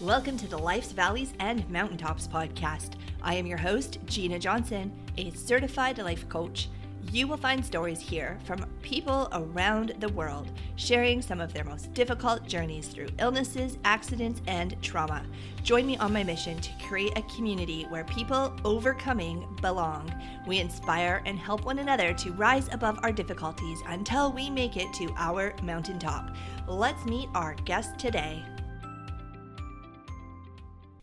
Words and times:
Welcome 0.00 0.38
to 0.38 0.48
the 0.48 0.56
Life's 0.56 0.92
Valleys 0.92 1.34
and 1.40 1.68
Mountaintops 1.68 2.26
podcast. 2.26 2.92
I 3.20 3.34
am 3.34 3.44
your 3.44 3.58
host, 3.58 3.98
Gina 4.06 4.38
Johnson, 4.38 4.90
a 5.18 5.30
certified 5.32 5.98
life 5.98 6.26
coach. 6.26 6.70
You 7.12 7.28
will 7.28 7.36
find 7.36 7.62
stories 7.62 8.00
here 8.00 8.38
from 8.44 8.64
people 8.80 9.28
around 9.32 9.92
the 10.00 10.08
world 10.08 10.50
sharing 10.76 11.20
some 11.20 11.38
of 11.38 11.52
their 11.52 11.64
most 11.64 11.92
difficult 11.92 12.46
journeys 12.46 12.88
through 12.88 13.08
illnesses, 13.18 13.76
accidents, 13.84 14.40
and 14.46 14.74
trauma. 14.80 15.22
Join 15.64 15.86
me 15.86 15.98
on 15.98 16.14
my 16.14 16.24
mission 16.24 16.58
to 16.60 16.70
create 16.88 17.18
a 17.18 17.34
community 17.34 17.84
where 17.90 18.04
people 18.04 18.56
overcoming 18.64 19.46
belong. 19.60 20.10
We 20.46 20.60
inspire 20.60 21.20
and 21.26 21.38
help 21.38 21.66
one 21.66 21.78
another 21.78 22.14
to 22.14 22.32
rise 22.32 22.70
above 22.72 22.98
our 23.02 23.12
difficulties 23.12 23.82
until 23.86 24.32
we 24.32 24.48
make 24.48 24.78
it 24.78 24.90
to 24.94 25.12
our 25.18 25.52
mountaintop. 25.62 26.34
Let's 26.66 27.04
meet 27.04 27.28
our 27.34 27.54
guest 27.66 27.98
today. 27.98 28.42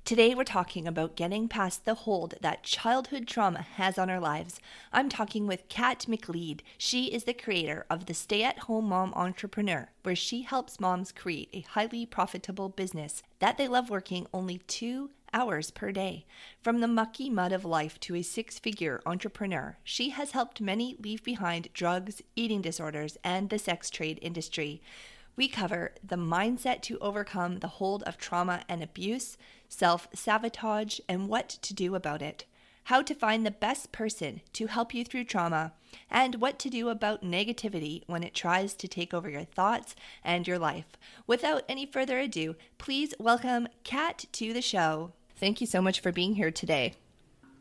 Today, 0.08 0.34
we're 0.34 0.46
talking 0.46 0.88
about 0.88 1.18
getting 1.18 1.50
past 1.50 1.84
the 1.84 1.94
hold 1.94 2.36
that 2.40 2.64
childhood 2.64 3.28
trauma 3.28 3.64
has 3.74 3.98
on 3.98 4.10
our 4.10 4.22
lives. 4.22 4.62
I'm 4.94 5.10
talking 5.10 5.48
with 5.48 5.68
Kat 5.68 6.06
McLeod. 6.08 6.62
She 6.78 7.08
is 7.08 7.26
the 7.26 7.34
creator 7.34 7.86
of 7.90 8.06
the 8.06 8.14
Stay 8.14 8.42
at 8.42 8.60
Home 8.60 8.86
Mom 8.86 9.14
Entrepreneur, 9.16 9.90
where 10.04 10.16
she 10.16 10.44
helps 10.44 10.80
moms 10.80 11.12
create 11.12 11.50
a 11.52 11.60
highly 11.60 12.06
profitable 12.06 12.70
business 12.70 13.22
that 13.40 13.58
they 13.58 13.68
love 13.68 13.90
working 13.90 14.28
only 14.34 14.60
two 14.60 15.10
hours 15.34 15.72
per 15.72 15.92
day. 15.92 16.26
From 16.62 16.80
the 16.80 16.88
mucky 16.88 17.30
mud 17.30 17.52
of 17.52 17.66
life 17.66 18.00
to 18.00 18.16
a 18.16 18.22
six 18.22 18.60
figure 18.60 19.02
entrepreneur, 19.06 19.78
she 19.84 20.12
has 20.12 20.32
helped 20.32 20.62
many 20.62 20.96
leave 21.04 21.22
behind 21.22 21.68
drugs, 21.74 22.22
eating 22.34 22.62
disorders, 22.62 23.18
and 23.26 23.50
the 23.50 23.60
sex 23.60 23.90
trade 23.90 24.20
industry. 24.22 24.82
We 25.38 25.48
cover 25.48 25.94
the 26.04 26.16
mindset 26.16 26.82
to 26.82 26.98
overcome 26.98 27.60
the 27.60 27.68
hold 27.68 28.02
of 28.04 28.18
trauma 28.18 28.64
and 28.68 28.82
abuse, 28.82 29.38
self 29.70 30.08
sabotage, 30.12 31.00
and 31.08 31.30
what 31.30 31.48
to 31.48 31.76
do 31.76 31.94
about 31.94 32.24
it, 32.24 32.46
how 32.86 33.04
to 33.04 33.14
find 33.14 33.46
the 33.46 33.52
best 33.52 33.92
person 33.92 34.42
to 34.54 34.66
help 34.66 34.96
you 34.96 35.06
through 35.06 35.26
trauma, 35.26 35.74
and 36.10 36.42
what 36.42 36.58
to 36.58 36.72
do 36.72 36.90
about 36.90 37.22
negativity 37.22 38.02
when 38.08 38.24
it 38.24 38.34
tries 38.34 38.74
to 38.74 38.88
take 38.88 39.14
over 39.14 39.30
your 39.30 39.44
thoughts 39.44 39.96
and 40.24 40.48
your 40.48 40.58
life. 40.58 40.98
Without 41.28 41.62
any 41.70 41.86
further 41.86 42.18
ado, 42.18 42.56
please 42.80 43.14
welcome 43.20 43.68
Kat 43.84 44.26
to 44.32 44.54
the 44.54 44.62
show. 44.64 45.12
Thank 45.36 45.62
you 45.62 45.68
so 45.68 45.84
much 45.84 46.00
for 46.00 46.12
being 46.12 46.34
here 46.34 46.50
today. 46.50 46.96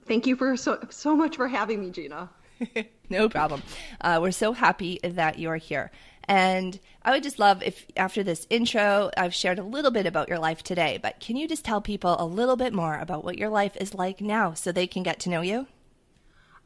Thank 0.06 0.26
you 0.26 0.34
for 0.34 0.56
so 0.56 0.78
so 0.88 1.14
much 1.14 1.36
for 1.36 1.46
having 1.46 1.82
me, 1.82 1.90
Gina. 1.90 2.30
no 3.10 3.28
problem. 3.28 3.62
Uh, 4.00 4.18
we're 4.22 4.30
so 4.30 4.52
happy 4.52 4.98
that 5.02 5.38
you're 5.38 5.56
here. 5.56 5.90
And 6.28 6.78
I 7.02 7.12
would 7.12 7.22
just 7.22 7.38
love 7.38 7.62
if 7.62 7.86
after 7.96 8.22
this 8.22 8.46
intro, 8.50 9.10
I've 9.16 9.34
shared 9.34 9.58
a 9.58 9.64
little 9.64 9.90
bit 9.90 10.06
about 10.06 10.28
your 10.28 10.38
life 10.38 10.62
today, 10.62 10.98
but 11.00 11.20
can 11.20 11.36
you 11.36 11.46
just 11.46 11.64
tell 11.64 11.80
people 11.80 12.16
a 12.18 12.26
little 12.26 12.56
bit 12.56 12.72
more 12.72 12.98
about 12.98 13.24
what 13.24 13.38
your 13.38 13.48
life 13.48 13.76
is 13.76 13.94
like 13.94 14.20
now 14.20 14.52
so 14.52 14.72
they 14.72 14.86
can 14.86 15.02
get 15.02 15.20
to 15.20 15.30
know 15.30 15.40
you? 15.40 15.66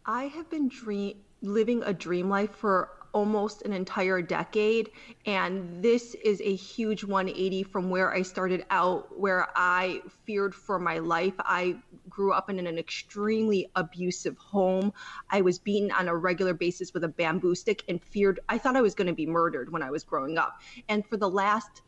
I 0.07 0.25
have 0.25 0.49
been 0.49 0.69
dream 0.69 1.17
living 1.43 1.83
a 1.85 1.93
dream 1.93 2.29
life 2.29 2.55
for 2.55 2.91
almost 3.13 3.63
an 3.63 3.73
entire 3.73 4.23
decade. 4.23 4.91
And 5.27 5.83
this 5.83 6.15
is 6.25 6.41
a 6.43 6.55
huge 6.55 7.05
180 7.05 7.63
from 7.65 7.91
where 7.91 8.13
I 8.13 8.23
started 8.23 8.65
out, 8.71 9.19
where 9.19 9.49
I 9.57 10.01
feared 10.25 10.55
for 10.55 10.79
my 10.79 10.99
life. 10.99 11.35
I 11.39 11.77
grew 12.09 12.33
up 12.33 12.51
in 12.51 12.59
an 12.67 12.79
extremely 12.79 13.71
abusive 13.77 14.37
home. 14.39 14.93
I 15.31 15.41
was 15.41 15.59
beaten 15.59 15.91
on 15.93 16.09
a 16.09 16.17
regular 16.17 16.55
basis 16.55 16.93
with 16.93 17.05
a 17.05 17.09
bamboo 17.09 17.55
stick 17.55 17.85
and 17.89 18.03
feared, 18.03 18.41
I 18.49 18.59
thought 18.59 18.77
I 18.77 18.81
was 18.81 18.95
going 18.95 19.09
to 19.09 19.15
be 19.15 19.27
murdered 19.27 19.73
when 19.73 19.83
I 19.83 19.91
was 19.91 20.05
growing 20.05 20.39
up. 20.39 20.61
And 20.89 21.07
for 21.07 21.17
the 21.17 21.29
last 21.29 21.83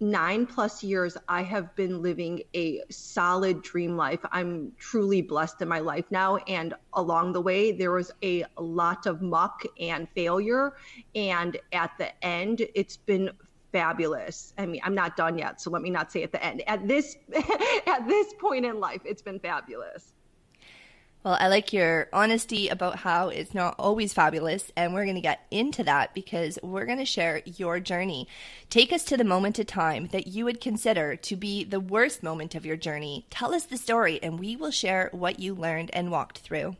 nine 0.00 0.46
plus 0.46 0.82
years, 0.82 1.16
I 1.28 1.42
have 1.42 1.74
been 1.74 2.02
living 2.02 2.42
a 2.54 2.82
solid 2.90 3.62
dream 3.62 3.96
life. 3.96 4.20
I'm 4.30 4.72
truly 4.78 5.22
blessed 5.22 5.62
in 5.62 5.68
my 5.68 5.80
life 5.80 6.04
now. 6.10 6.36
And 6.36 6.74
along 6.92 7.32
the 7.32 7.40
way, 7.40 7.72
there 7.72 7.92
was 7.92 8.10
a 8.22 8.44
lot 8.58 9.06
of 9.06 9.22
muck 9.22 9.62
and 9.80 10.08
failure. 10.14 10.76
And 11.14 11.56
at 11.72 11.92
the 11.98 12.24
end, 12.24 12.66
it's 12.74 12.96
been 12.96 13.30
fabulous. 13.72 14.54
I 14.58 14.66
mean, 14.66 14.80
I'm 14.84 14.94
not 14.94 15.16
done 15.16 15.38
yet, 15.38 15.60
so 15.60 15.70
let 15.70 15.82
me 15.82 15.90
not 15.90 16.10
say 16.10 16.22
at 16.22 16.32
the 16.32 16.42
end. 16.42 16.62
At 16.66 16.86
this 16.88 17.16
at 17.86 18.06
this 18.08 18.34
point 18.40 18.64
in 18.64 18.80
life, 18.80 19.02
it's 19.04 19.22
been 19.22 19.38
fabulous. 19.38 20.14
Well, 21.26 21.36
I 21.40 21.48
like 21.48 21.72
your 21.72 22.08
honesty 22.12 22.68
about 22.68 23.00
how 23.00 23.30
it's 23.30 23.52
not 23.52 23.74
always 23.80 24.12
fabulous, 24.12 24.70
and 24.76 24.94
we're 24.94 25.06
going 25.06 25.16
to 25.16 25.20
get 25.20 25.44
into 25.50 25.82
that 25.82 26.14
because 26.14 26.56
we're 26.62 26.86
going 26.86 27.00
to 27.00 27.04
share 27.04 27.42
your 27.44 27.80
journey. 27.80 28.28
Take 28.70 28.92
us 28.92 29.02
to 29.06 29.16
the 29.16 29.24
moment 29.24 29.58
of 29.58 29.66
time 29.66 30.06
that 30.12 30.28
you 30.28 30.44
would 30.44 30.60
consider 30.60 31.16
to 31.16 31.34
be 31.34 31.64
the 31.64 31.80
worst 31.80 32.22
moment 32.22 32.54
of 32.54 32.64
your 32.64 32.76
journey. 32.76 33.26
Tell 33.28 33.56
us 33.56 33.64
the 33.64 33.76
story, 33.76 34.22
and 34.22 34.38
we 34.38 34.54
will 34.54 34.70
share 34.70 35.08
what 35.10 35.40
you 35.40 35.52
learned 35.52 35.90
and 35.92 36.12
walked 36.12 36.38
through 36.38 36.76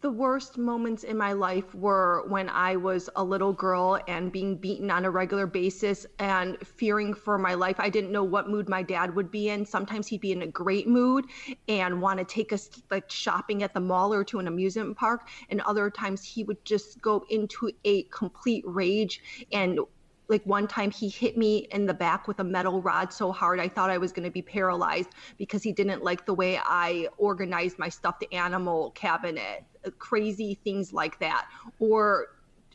the 0.00 0.10
worst 0.10 0.56
moments 0.56 1.04
in 1.04 1.16
my 1.18 1.32
life 1.32 1.74
were 1.74 2.24
when 2.26 2.48
I 2.48 2.76
was 2.76 3.10
a 3.16 3.24
little 3.24 3.52
girl 3.52 4.00
and 4.08 4.32
being 4.32 4.56
beaten 4.56 4.90
on 4.90 5.04
a 5.04 5.10
regular 5.10 5.46
basis 5.46 6.06
and 6.18 6.56
fearing 6.66 7.12
for 7.12 7.36
my 7.36 7.52
life. 7.52 7.76
I 7.78 7.90
didn't 7.90 8.10
know 8.10 8.24
what 8.24 8.48
mood 8.48 8.68
my 8.68 8.82
dad 8.82 9.14
would 9.14 9.30
be 9.30 9.50
in. 9.50 9.66
Sometimes 9.66 10.06
he'd 10.06 10.22
be 10.22 10.32
in 10.32 10.42
a 10.42 10.46
great 10.46 10.88
mood 10.88 11.26
and 11.68 12.00
want 12.00 12.18
to 12.18 12.24
take 12.24 12.52
us 12.52 12.70
like 12.90 13.10
shopping 13.10 13.62
at 13.62 13.74
the 13.74 13.80
mall 13.80 14.14
or 14.14 14.24
to 14.24 14.38
an 14.38 14.48
amusement 14.48 14.96
park. 14.96 15.28
And 15.50 15.60
other 15.62 15.90
times 15.90 16.24
he 16.24 16.44
would 16.44 16.64
just 16.64 17.02
go 17.02 17.24
into 17.28 17.70
a 17.84 18.04
complete 18.04 18.64
rage 18.66 19.46
and 19.52 19.80
like 20.30 20.46
one 20.46 20.68
time 20.68 20.90
he 20.90 21.08
hit 21.08 21.36
me 21.36 21.66
in 21.72 21.86
the 21.86 21.92
back 21.92 22.28
with 22.28 22.38
a 22.38 22.44
metal 22.44 22.80
rod 22.80 23.12
so 23.12 23.32
hard 23.32 23.58
I 23.58 23.68
thought 23.68 23.90
I 23.90 23.98
was 23.98 24.12
going 24.12 24.24
to 24.24 24.30
be 24.30 24.40
paralyzed 24.40 25.10
because 25.36 25.62
he 25.62 25.72
didn't 25.72 26.04
like 26.04 26.24
the 26.24 26.32
way 26.32 26.58
I 26.64 27.08
organized 27.18 27.78
my 27.78 27.88
stuffed 27.88 28.24
animal 28.32 28.92
cabinet, 28.92 29.64
uh, 29.84 29.90
crazy 29.98 30.58
things 30.62 30.92
like 30.92 31.18
that. 31.18 31.48
Or 31.80 32.28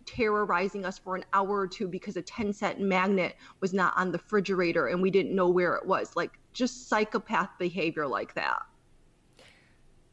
terrorizing 0.06 0.86
us 0.86 1.00
for 1.00 1.16
an 1.16 1.26
hour 1.34 1.62
or 1.62 1.68
two 1.68 1.88
because 1.88 2.18
a 2.18 2.22
10 2.22 2.54
cent 2.54 2.80
magnet 2.80 3.36
was 3.62 3.74
not 3.74 3.94
on 3.98 4.12
the 4.12 4.18
refrigerator 4.18 4.88
and 4.88 5.02
we 5.02 5.10
didn't 5.10 5.34
know 5.34 5.50
where 5.50 5.76
it 5.76 5.86
was. 5.86 6.16
Like 6.16 6.38
just 6.54 6.90
psychopath 6.90 7.50
behavior 7.58 8.06
like 8.06 8.34
that. 8.36 8.60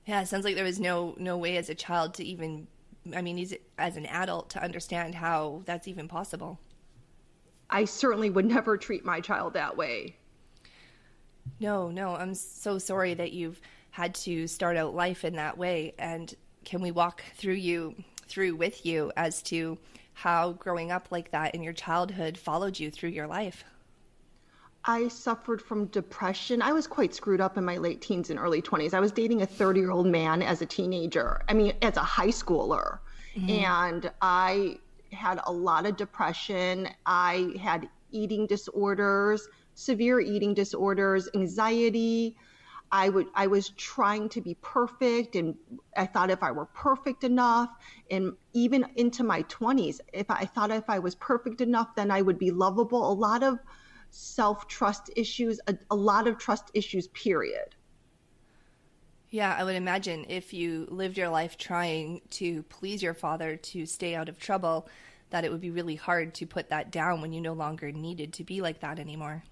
Yeah, 0.07 0.23
it 0.23 0.29
sounds 0.29 0.45
like 0.45 0.55
there 0.55 0.65
was 0.65 0.81
no 0.81 1.15
no 1.19 1.37
way 1.37 1.57
as 1.57 1.69
a 1.69 1.75
child 1.75 2.15
to 2.15 2.25
even 2.25 2.69
I 3.15 3.21
mean, 3.21 3.45
as 3.79 3.97
an 3.97 4.07
adult 4.07 4.51
to 4.51 4.63
understand 4.63 5.17
how 5.17 5.63
that's 5.65 5.89
even 5.89 6.07
possible. 6.07 6.61
I 7.73 7.87
certainly 7.87 8.31
would 8.31 8.45
never 8.45 8.77
treat 8.77 9.05
my 9.05 9.21
child 9.21 9.55
that 9.55 9.77
way. 9.77 10.17
No, 11.59 11.91
no, 11.91 12.15
I'm 12.15 12.35
so 12.35 12.79
sorry 12.79 13.15
that 13.15 13.33
you've 13.33 13.61
had 13.91 14.15
to 14.15 14.47
start 14.47 14.77
out 14.77 14.95
life 14.95 15.25
in 15.25 15.35
that 15.37 15.57
way. 15.57 15.95
And 15.99 16.33
can 16.65 16.81
we 16.81 16.91
walk 16.91 17.23
through 17.35 17.55
you 17.55 17.95
through 18.29 18.57
with 18.57 18.87
you 18.87 19.13
as 19.17 19.43
to 19.43 19.79
how 20.15 20.53
growing 20.53 20.91
up 20.91 21.09
like 21.11 21.31
that 21.33 21.55
in 21.55 21.63
your 21.63 21.73
childhood 21.73 22.39
followed 22.39 22.79
you 22.79 22.91
through 22.91 23.11
your 23.11 23.27
life? 23.27 23.65
I 24.85 25.09
suffered 25.09 25.63
from 25.63 25.87
depression. 25.87 26.61
I 26.61 26.73
was 26.73 26.87
quite 26.87 27.15
screwed 27.15 27.41
up 27.41 27.57
in 27.57 27.65
my 27.65 27.77
late 27.77 28.01
teens 28.01 28.31
and 28.31 28.39
early 28.39 28.61
20s. 28.61 28.95
I 28.95 29.01
was 29.01 29.13
dating 29.13 29.43
a 29.43 29.47
30 29.47 29.81
year 29.81 29.91
old 29.91 30.07
man 30.07 30.43
as 30.43 30.61
a 30.61 30.67
teenager. 30.67 31.43
I 31.49 31.55
mean, 31.55 31.73
as 31.83 31.97
a 31.97 32.01
high 32.01 32.29
schooler. 32.29 32.99
Mm-hmm. 33.37 33.51
And 33.51 34.11
I 34.21 34.79
had 35.13 35.41
a 35.45 35.53
lot 35.53 35.87
of 35.87 35.97
depression. 35.97 36.89
I 37.07 37.55
had 37.61 37.89
eating 38.11 38.47
disorders, 38.47 39.49
severe 39.75 40.21
eating 40.21 40.55
disorders, 40.55 41.29
anxiety. 41.35 42.37
I 42.91 43.09
would 43.09 43.27
I 43.35 43.47
was 43.47 43.71
trying 43.71 44.29
to 44.31 44.43
be 44.43 44.55
perfect 44.61 45.35
and 45.35 45.57
I 45.97 46.05
thought 46.05 46.31
if 46.31 46.43
I 46.43 46.53
were 46.53 46.67
perfect 46.67 47.25
enough 47.25 47.71
and 48.11 48.35
even 48.53 48.85
into 48.97 49.25
my 49.25 49.45
20s 49.45 50.01
if 50.13 50.31
I, 50.31 50.45
thought 50.45 50.71
if 50.71 50.91
I 50.91 50.99
was 50.99 51.15
perfect 51.15 51.63
enough 51.63 51.95
then 51.97 52.11
I 52.11 52.21
would 52.21 52.39
be 52.39 52.51
lovable 52.51 53.11
a 53.11 53.15
lot 53.15 53.43
of 53.43 53.59
self-trust 54.11 55.11
issues 55.17 55.59
a, 55.69 55.75
a 55.91 55.97
lot 55.97 56.29
of 56.29 56.37
trust 56.37 56.71
issues 56.75 57.09
period 57.09 57.75
yeah, 59.33 59.57
I 59.59 59.65
would 59.65 59.77
imagine 59.77 60.27
if 60.29 60.53
you 60.53 60.87
lived 60.91 61.17
your 61.17 61.31
life 61.31 61.57
trying 61.57 62.21
to 62.33 62.63
please 62.65 63.03
your 63.03 63.15
father 63.15 63.57
to 63.57 63.87
stay 63.87 64.15
out 64.15 64.29
of 64.29 64.39
trouble, 64.39 64.87
that 65.31 65.43
it 65.43 65.51
would 65.51 65.63
be 65.63 65.71
really 65.71 65.97
hard 65.97 66.35
to 66.35 66.47
put 66.47 66.69
that 66.69 66.93
down 66.93 67.23
when 67.23 67.33
you 67.33 67.41
no 67.41 67.55
longer 67.55 67.91
needed 67.91 68.35
to 68.35 68.45
be 68.45 68.61
like 68.61 68.81
that 68.81 68.99
anymore. 68.99 69.43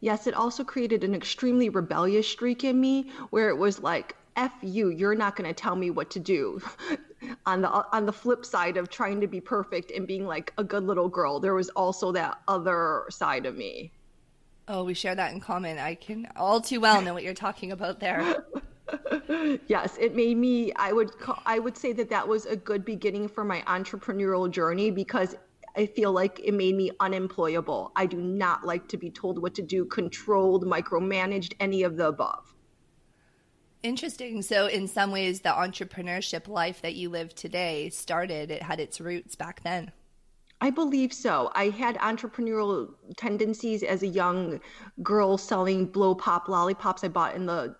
Yes, 0.00 0.26
it 0.26 0.34
also 0.34 0.62
created 0.62 1.04
an 1.04 1.14
extremely 1.14 1.70
rebellious 1.70 2.28
streak 2.28 2.64
in 2.64 2.78
me 2.78 3.10
where 3.30 3.48
it 3.48 3.56
was 3.56 3.80
like, 3.80 4.14
F 4.36 4.52
you, 4.60 4.90
you're 4.90 5.14
not 5.14 5.36
going 5.36 5.48
to 5.48 5.54
tell 5.54 5.74
me 5.74 5.88
what 5.88 6.10
to 6.10 6.20
do. 6.20 6.60
on 7.46 7.62
the 7.62 7.68
on 7.68 8.04
the 8.04 8.12
flip 8.12 8.44
side 8.44 8.76
of 8.76 8.90
trying 8.90 9.22
to 9.22 9.26
be 9.26 9.40
perfect 9.40 9.90
and 9.90 10.06
being 10.06 10.26
like 10.26 10.52
a 10.58 10.62
good 10.62 10.84
little 10.84 11.08
girl, 11.08 11.40
there 11.40 11.54
was 11.54 11.70
also 11.70 12.12
that 12.12 12.38
other 12.46 13.04
side 13.08 13.46
of 13.46 13.56
me. 13.56 13.90
Oh, 14.68 14.84
we 14.84 14.92
share 14.92 15.14
that 15.14 15.32
in 15.32 15.40
common. 15.40 15.78
I 15.78 15.94
can 15.94 16.28
all 16.36 16.60
too 16.60 16.78
well 16.78 17.00
know 17.00 17.14
what 17.14 17.22
you're 17.22 17.32
talking 17.32 17.72
about 17.72 18.00
there. 18.00 18.44
yes, 19.66 19.96
it 19.98 20.14
made 20.14 20.36
me. 20.36 20.72
I 20.74 20.92
would 20.92 21.18
call, 21.18 21.40
I 21.46 21.58
would 21.58 21.76
say 21.76 21.92
that 21.92 22.10
that 22.10 22.26
was 22.26 22.46
a 22.46 22.56
good 22.56 22.84
beginning 22.84 23.28
for 23.28 23.44
my 23.44 23.62
entrepreneurial 23.62 24.50
journey 24.50 24.90
because 24.90 25.36
I 25.76 25.86
feel 25.86 26.12
like 26.12 26.40
it 26.42 26.54
made 26.54 26.74
me 26.74 26.90
unemployable. 27.00 27.92
I 27.96 28.06
do 28.06 28.16
not 28.16 28.64
like 28.64 28.88
to 28.88 28.96
be 28.96 29.10
told 29.10 29.40
what 29.40 29.54
to 29.54 29.62
do, 29.62 29.84
controlled, 29.84 30.64
micromanaged, 30.64 31.54
any 31.60 31.82
of 31.82 31.96
the 31.96 32.08
above. 32.08 32.54
Interesting. 33.82 34.42
So, 34.42 34.66
in 34.66 34.88
some 34.88 35.12
ways, 35.12 35.40
the 35.40 35.50
entrepreneurship 35.50 36.48
life 36.48 36.82
that 36.82 36.96
you 36.96 37.10
live 37.10 37.34
today 37.34 37.90
started, 37.90 38.50
it 38.50 38.62
had 38.62 38.80
its 38.80 39.00
roots 39.00 39.36
back 39.36 39.62
then. 39.62 39.92
I 40.60 40.70
believe 40.70 41.12
so. 41.12 41.52
I 41.54 41.68
had 41.68 41.96
entrepreneurial 41.98 42.92
tendencies 43.16 43.84
as 43.84 44.02
a 44.02 44.08
young 44.08 44.60
girl 45.02 45.38
selling 45.38 45.86
blow 45.86 46.16
pop 46.16 46.48
lollipops 46.48 47.04
I 47.04 47.08
bought 47.08 47.36
in 47.36 47.46
the 47.46 47.76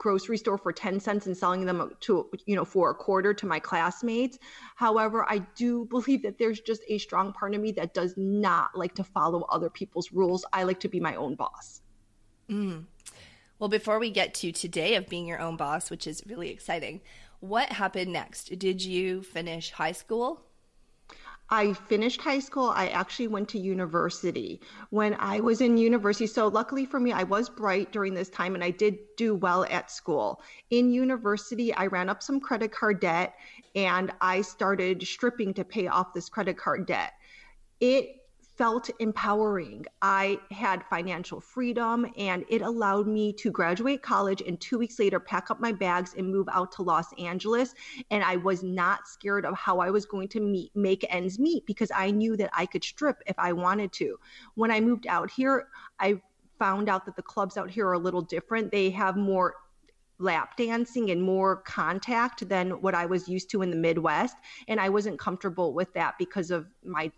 grocery 0.00 0.38
store 0.38 0.56
for 0.56 0.72
10 0.72 0.98
cents 0.98 1.26
and 1.26 1.36
selling 1.36 1.66
them 1.66 1.92
to 2.00 2.26
you 2.46 2.56
know 2.56 2.64
for 2.64 2.90
a 2.90 2.94
quarter 2.94 3.34
to 3.34 3.46
my 3.46 3.60
classmates. 3.60 4.38
However 4.74 5.24
i 5.28 5.38
do 5.54 5.84
believe 5.84 6.22
that 6.22 6.38
there's 6.38 6.60
just 6.60 6.82
a 6.88 6.98
strong 6.98 7.32
part 7.32 7.54
of 7.54 7.60
me 7.60 7.70
that 7.72 7.94
does 7.94 8.14
not 8.16 8.76
like 8.76 8.94
to 8.94 9.04
follow 9.04 9.42
other 9.42 9.70
people's 9.70 10.10
rules. 10.10 10.44
I 10.52 10.62
like 10.62 10.80
to 10.80 10.88
be 10.88 11.00
my 11.00 11.14
own 11.14 11.34
boss. 11.36 11.82
Mm. 12.48 12.86
well 13.60 13.68
before 13.68 14.00
we 14.00 14.10
get 14.10 14.34
to 14.34 14.50
today 14.50 14.96
of 14.96 15.08
being 15.08 15.24
your 15.24 15.38
own 15.38 15.56
boss 15.56 15.88
which 15.88 16.08
is 16.08 16.24
really 16.26 16.50
exciting 16.50 17.00
what 17.40 17.72
happened 17.72 18.12
next? 18.12 18.58
Did 18.58 18.84
you 18.84 19.22
finish 19.22 19.70
high 19.70 19.92
school 19.92 20.42
I 21.52 21.72
finished 21.72 22.20
high 22.20 22.38
school. 22.38 22.70
I 22.70 22.88
actually 22.88 23.26
went 23.26 23.48
to 23.50 23.58
university. 23.58 24.60
When 24.90 25.14
I 25.18 25.40
was 25.40 25.60
in 25.60 25.76
university, 25.76 26.28
so 26.28 26.46
luckily 26.46 26.84
for 26.84 27.00
me, 27.00 27.12
I 27.12 27.24
was 27.24 27.48
bright 27.48 27.90
during 27.90 28.14
this 28.14 28.30
time 28.30 28.54
and 28.54 28.62
I 28.62 28.70
did 28.70 28.98
do 29.16 29.34
well 29.34 29.64
at 29.64 29.90
school. 29.90 30.42
In 30.70 30.92
university, 30.92 31.74
I 31.74 31.86
ran 31.86 32.08
up 32.08 32.22
some 32.22 32.38
credit 32.38 32.70
card 32.70 33.00
debt 33.00 33.34
and 33.74 34.12
I 34.20 34.42
started 34.42 35.02
stripping 35.02 35.52
to 35.54 35.64
pay 35.64 35.88
off 35.88 36.14
this 36.14 36.28
credit 36.28 36.56
card 36.56 36.86
debt. 36.86 37.14
It 37.80 38.19
felt 38.60 38.90
empowering. 38.98 39.86
I 40.02 40.38
had 40.50 40.84
financial 40.90 41.40
freedom 41.40 42.06
and 42.18 42.44
it 42.50 42.60
allowed 42.60 43.06
me 43.06 43.32
to 43.32 43.50
graduate 43.50 44.02
college 44.02 44.42
and 44.46 44.60
two 44.60 44.78
weeks 44.78 44.98
later 44.98 45.18
pack 45.18 45.50
up 45.50 45.60
my 45.60 45.72
bags 45.72 46.12
and 46.18 46.30
move 46.30 46.46
out 46.52 46.70
to 46.72 46.82
Los 46.82 47.06
Angeles. 47.18 47.74
And 48.10 48.22
I 48.22 48.36
was 48.36 48.62
not 48.62 49.08
scared 49.08 49.46
of 49.46 49.56
how 49.56 49.78
I 49.78 49.88
was 49.88 50.04
going 50.04 50.28
to 50.28 50.40
meet, 50.40 50.72
make 50.76 51.06
ends 51.08 51.38
meet 51.38 51.64
because 51.64 51.90
I 51.96 52.10
knew 52.10 52.36
that 52.36 52.50
I 52.52 52.66
could 52.66 52.84
strip 52.84 53.22
if 53.26 53.38
I 53.38 53.54
wanted 53.54 53.92
to. 53.92 54.20
When 54.56 54.70
I 54.70 54.78
moved 54.78 55.06
out 55.06 55.30
here, 55.30 55.68
I 55.98 56.20
found 56.58 56.90
out 56.90 57.06
that 57.06 57.16
the 57.16 57.22
clubs 57.22 57.56
out 57.56 57.70
here 57.70 57.86
are 57.86 57.94
a 57.94 57.98
little 57.98 58.20
different. 58.20 58.70
They 58.70 58.90
have 58.90 59.16
more 59.16 59.54
lap 60.20 60.56
dancing 60.56 61.10
and 61.10 61.22
more 61.22 61.56
contact 61.56 62.48
than 62.48 62.80
what 62.82 62.94
I 62.94 63.06
was 63.06 63.28
used 63.28 63.50
to 63.50 63.62
in 63.62 63.70
the 63.70 63.76
Midwest. 63.76 64.36
And 64.68 64.78
I 64.78 64.88
wasn't 64.88 65.18
comfortable 65.18 65.72
with 65.72 65.92
that 65.94 66.14
because 66.18 66.50
of 66.50 66.66
my 66.84 67.10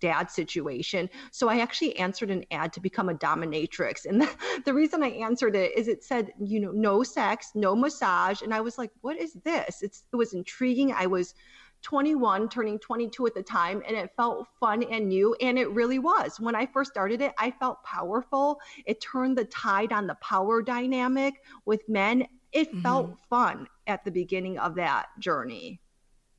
dad 0.00 0.30
situation. 0.30 1.08
So 1.30 1.48
I 1.48 1.60
actually 1.60 1.96
answered 1.96 2.30
an 2.30 2.44
ad 2.50 2.72
to 2.74 2.80
become 2.80 3.08
a 3.08 3.14
dominatrix. 3.14 4.06
And 4.06 4.20
the, 4.22 4.28
the 4.64 4.74
reason 4.74 5.02
I 5.02 5.08
answered 5.08 5.56
it 5.56 5.76
is 5.76 5.88
it 5.88 6.04
said, 6.04 6.32
you 6.38 6.60
know, 6.60 6.72
no 6.72 7.02
sex, 7.02 7.52
no 7.54 7.74
massage. 7.74 8.42
And 8.42 8.54
I 8.54 8.60
was 8.60 8.78
like, 8.78 8.90
what 9.00 9.18
is 9.18 9.34
this? 9.44 9.82
It's, 9.82 10.04
it 10.12 10.16
was 10.16 10.34
intriguing. 10.34 10.92
I 10.92 11.06
was 11.06 11.34
21, 11.84 12.48
turning 12.48 12.78
22 12.78 13.26
at 13.26 13.34
the 13.34 13.42
time, 13.42 13.82
and 13.86 13.96
it 13.96 14.10
felt 14.16 14.48
fun 14.58 14.82
and 14.84 15.08
new. 15.08 15.34
And 15.40 15.58
it 15.58 15.70
really 15.70 15.98
was. 15.98 16.40
When 16.40 16.54
I 16.54 16.66
first 16.66 16.90
started 16.90 17.20
it, 17.20 17.32
I 17.38 17.50
felt 17.50 17.82
powerful. 17.84 18.58
It 18.86 19.00
turned 19.00 19.38
the 19.38 19.44
tide 19.44 19.92
on 19.92 20.06
the 20.06 20.16
power 20.16 20.62
dynamic 20.62 21.42
with 21.66 21.86
men. 21.88 22.26
It 22.54 22.70
mm-hmm. 22.70 22.80
felt 22.80 23.18
fun 23.28 23.66
at 23.86 24.04
the 24.04 24.10
beginning 24.10 24.58
of 24.58 24.76
that 24.76 25.08
journey. 25.18 25.80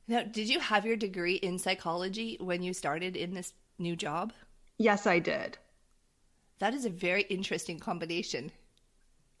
Now, 0.08 0.22
did 0.22 0.48
you 0.48 0.58
have 0.60 0.86
your 0.86 0.96
degree 0.96 1.34
in 1.34 1.58
psychology 1.58 2.36
when 2.40 2.62
you 2.62 2.72
started 2.72 3.16
in 3.16 3.34
this 3.34 3.52
new 3.78 3.94
job? 3.94 4.32
Yes, 4.78 5.06
I 5.06 5.18
did. 5.18 5.58
That 6.58 6.74
is 6.74 6.84
a 6.86 6.90
very 6.90 7.22
interesting 7.22 7.78
combination. 7.78 8.50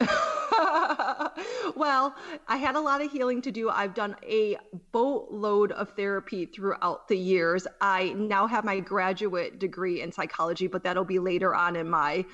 well, 1.76 2.14
I 2.48 2.56
had 2.58 2.74
a 2.74 2.80
lot 2.80 3.00
of 3.00 3.10
healing 3.10 3.40
to 3.42 3.50
do. 3.50 3.70
I've 3.70 3.94
done 3.94 4.16
a 4.22 4.58
boatload 4.92 5.72
of 5.72 5.90
therapy 5.90 6.46
throughout 6.46 7.08
the 7.08 7.16
years. 7.16 7.66
I 7.80 8.12
now 8.14 8.46
have 8.46 8.64
my 8.64 8.80
graduate 8.80 9.58
degree 9.58 10.02
in 10.02 10.12
psychology, 10.12 10.66
but 10.66 10.82
that'll 10.82 11.04
be 11.04 11.18
later 11.18 11.54
on 11.54 11.76
in 11.76 11.88
my 11.88 12.26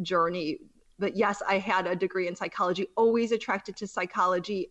journey. 0.00 0.58
But 1.02 1.16
yes, 1.16 1.42
I 1.48 1.58
had 1.58 1.88
a 1.88 1.96
degree 1.96 2.28
in 2.28 2.36
psychology, 2.36 2.86
always 2.96 3.32
attracted 3.32 3.76
to 3.78 3.88
psychology, 3.88 4.70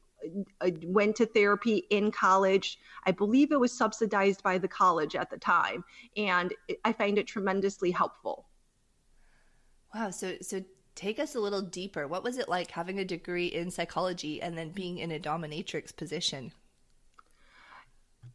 I 0.62 0.74
went 0.84 1.18
to 1.18 1.26
therapy 1.26 1.84
in 1.90 2.10
college. 2.10 2.80
I 3.06 3.12
believe 3.12 3.52
it 3.52 3.60
was 3.60 3.74
subsidized 3.74 4.42
by 4.42 4.58
the 4.58 4.68
college 4.68 5.14
at 5.14 5.30
the 5.30 5.38
time, 5.38 5.84
and 6.16 6.54
I 6.86 6.94
find 6.94 7.18
it 7.18 7.28
tremendously 7.28 7.92
helpful. 7.92 8.48
Wow. 9.94 10.12
So, 10.12 10.36
so 10.42 10.64
take 10.96 11.20
us 11.20 11.36
a 11.36 11.40
little 11.42 11.62
deeper. 11.62 12.08
What 12.08 12.24
was 12.24 12.38
it 12.38 12.48
like 12.48 12.72
having 12.72 13.00
a 13.00 13.04
degree 13.06 13.48
in 13.48 13.70
psychology 13.70 14.42
and 14.42 14.58
then 14.58 14.70
being 14.70 15.00
in 15.00 15.12
a 15.12 15.20
dominatrix 15.20 15.94
position? 15.94 16.54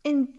In 0.04 0.34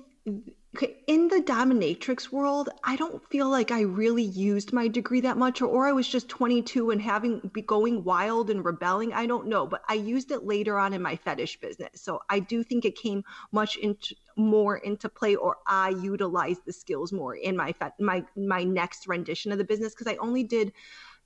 in 1.08 1.28
the 1.30 1.42
dominatrix 1.42 2.32
world, 2.32 2.70
I 2.84 2.96
don't 2.98 3.26
feel 3.30 3.50
like 3.50 3.72
I 3.72 3.82
really 3.82 4.24
used 4.24 4.74
my 4.74 4.88
degree 4.88 5.22
that 5.22 5.38
much, 5.38 5.62
or, 5.62 5.68
or 5.68 5.88
I 5.88 5.92
was 5.92 6.08
just 6.08 6.30
22 6.30 6.92
and 6.92 7.02
having 7.02 7.50
be 7.54 7.62
going 7.62 8.04
wild 8.04 8.50
and 8.50 8.64
rebelling. 8.64 9.14
I 9.14 9.26
don't 9.26 9.48
know, 9.48 9.66
but 9.66 9.82
I 9.88 9.94
used 9.96 10.32
it 10.32 10.46
later 10.46 10.78
on 10.78 10.94
in 10.94 11.02
my 11.02 11.16
fetish 11.16 11.60
business. 11.60 12.02
So 12.02 12.22
I 12.30 12.40
do 12.40 12.64
think 12.64 12.86
it 12.86 12.96
came 12.96 13.24
much 13.52 13.78
into 13.78 14.16
more 14.36 14.78
into 14.78 15.10
play, 15.10 15.36
or 15.36 15.58
I 15.66 15.90
utilized 15.90 16.66
the 16.66 16.74
skills 16.74 17.12
more 17.12 17.36
in 17.36 17.56
my 17.56 17.74
my 18.00 18.24
my 18.36 18.64
next 18.64 19.08
rendition 19.08 19.52
of 19.52 19.58
the 19.58 19.64
business 19.64 19.96
because 19.96 20.12
I 20.12 20.18
only 20.18 20.44
did 20.44 20.74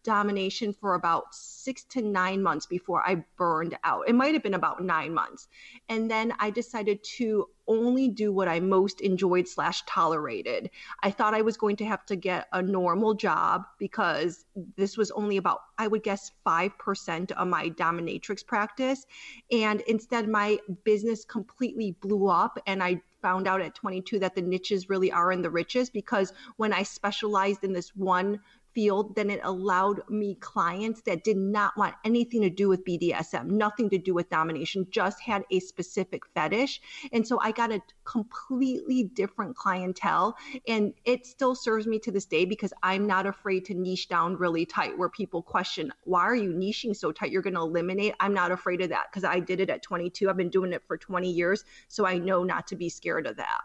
domination 0.04 0.74
for 0.74 0.96
about 0.96 1.34
six 1.34 1.84
to 1.86 2.02
nine 2.02 2.42
months 2.42 2.66
before 2.66 3.08
I 3.08 3.24
burned 3.38 3.78
out. 3.84 4.08
It 4.08 4.16
might 4.16 4.34
have 4.34 4.44
been 4.44 4.54
about 4.54 4.84
nine 4.84 5.14
months. 5.14 5.48
And 5.90 6.10
then 6.10 6.34
I 6.40 6.50
decided 6.50 7.04
to 7.18 7.48
only 7.68 8.10
do 8.10 8.34
what 8.34 8.48
I 8.48 8.60
most 8.60 9.02
enjoyed 9.02 9.48
slash 9.48 9.84
tolerated. 9.86 10.70
I 11.04 11.12
thought 11.12 11.34
I 11.34 11.42
was 11.42 11.58
going 11.58 11.78
to 11.78 11.86
have 11.86 12.06
to 12.08 12.16
get 12.16 12.48
a 12.52 12.62
normal 12.62 13.14
job 13.14 13.64
because 13.78 14.46
this 14.76 14.98
was 14.98 15.12
only 15.12 15.38
about, 15.38 15.60
I 15.78 15.88
would 15.88 16.04
guess, 16.04 16.32
5% 16.46 17.32
of 17.32 17.48
my 17.48 17.70
dominatrix 17.70 18.46
practice. 18.46 19.06
And 19.52 19.82
instead, 19.82 20.28
my 20.28 20.60
business 20.84 21.24
completely 21.24 21.96
blew 22.02 22.28
up 22.28 22.60
and 22.68 22.84
I 22.84 23.02
found 23.22 23.48
out 23.48 23.62
at 23.62 23.76
22 23.76 24.20
that 24.20 24.36
the 24.36 24.42
niches 24.42 24.90
really 24.90 25.12
are 25.12 25.32
in 25.32 25.42
the 25.42 25.50
riches 25.50 25.90
because 25.90 26.34
when 26.58 26.74
I 26.74 26.84
specialized 26.84 27.64
in 27.64 27.72
this 27.72 27.96
one 27.96 28.40
field, 28.74 29.16
then 29.16 29.30
it 29.30 29.40
allowed 29.44 30.02
me 30.10 30.36
clients 30.36 31.02
that 31.02 31.24
did 31.24 31.38
not 31.38 31.76
want 31.78 31.96
anything 32.06 32.42
to 32.42 32.50
do 32.50 32.70
with 32.70 32.86
BDSM, 32.86 33.46
nothing 33.46 33.90
to 33.90 33.98
do 33.98 34.14
with 34.14 34.30
domination, 34.30 34.88
just 34.90 35.22
had 35.22 35.44
a 35.52 35.60
specific 35.60 36.24
fetish. 36.34 36.82
And 37.12 37.28
so 37.28 37.40
I 37.40 37.52
got 37.52 37.72
a 37.72 37.82
completely 38.04 39.04
different 39.04 39.56
clientele. 39.56 40.36
And 40.68 40.94
it 41.06 41.26
still 41.26 41.56
serves 41.56 41.88
me 41.88 42.00
to 42.00 42.12
this 42.12 42.26
day 42.26 42.46
because 42.46 42.74
I'm 42.84 43.08
not 43.08 43.26
afraid 43.26 43.66
to 43.66 43.74
niche 43.74 44.08
down 44.08 44.36
really 44.36 44.66
tight 44.66 44.98
where 44.98 45.10
people 45.10 45.42
question, 45.42 45.92
why 46.04 46.22
are 46.22 46.36
you 46.36 46.52
niching 46.52 46.96
so 46.96 47.12
tight? 47.12 47.32
You're 47.32 47.42
going 47.42 47.56
to 47.56 47.62
eliminate. 47.62 48.16
I'm 48.20 48.34
not 48.34 48.52
afraid 48.52 48.82
of 48.82 48.90
that 48.90 49.08
because 49.12 49.24
I 49.24 49.40
did 49.40 49.60
it 49.60 49.70
at 49.70 49.82
22. 49.82 50.30
I've 50.30 50.38
been 50.38 50.50
doing 50.50 50.74
it 50.74 50.84
for 50.88 50.98
20 50.98 51.30
years. 51.30 51.64
So 51.88 52.06
I 52.06 52.18
know 52.18 52.44
not 52.44 52.68
to 52.68 52.76
be 52.76 52.90
scared 52.90 53.28
of 53.28 53.38
that. 53.38 53.62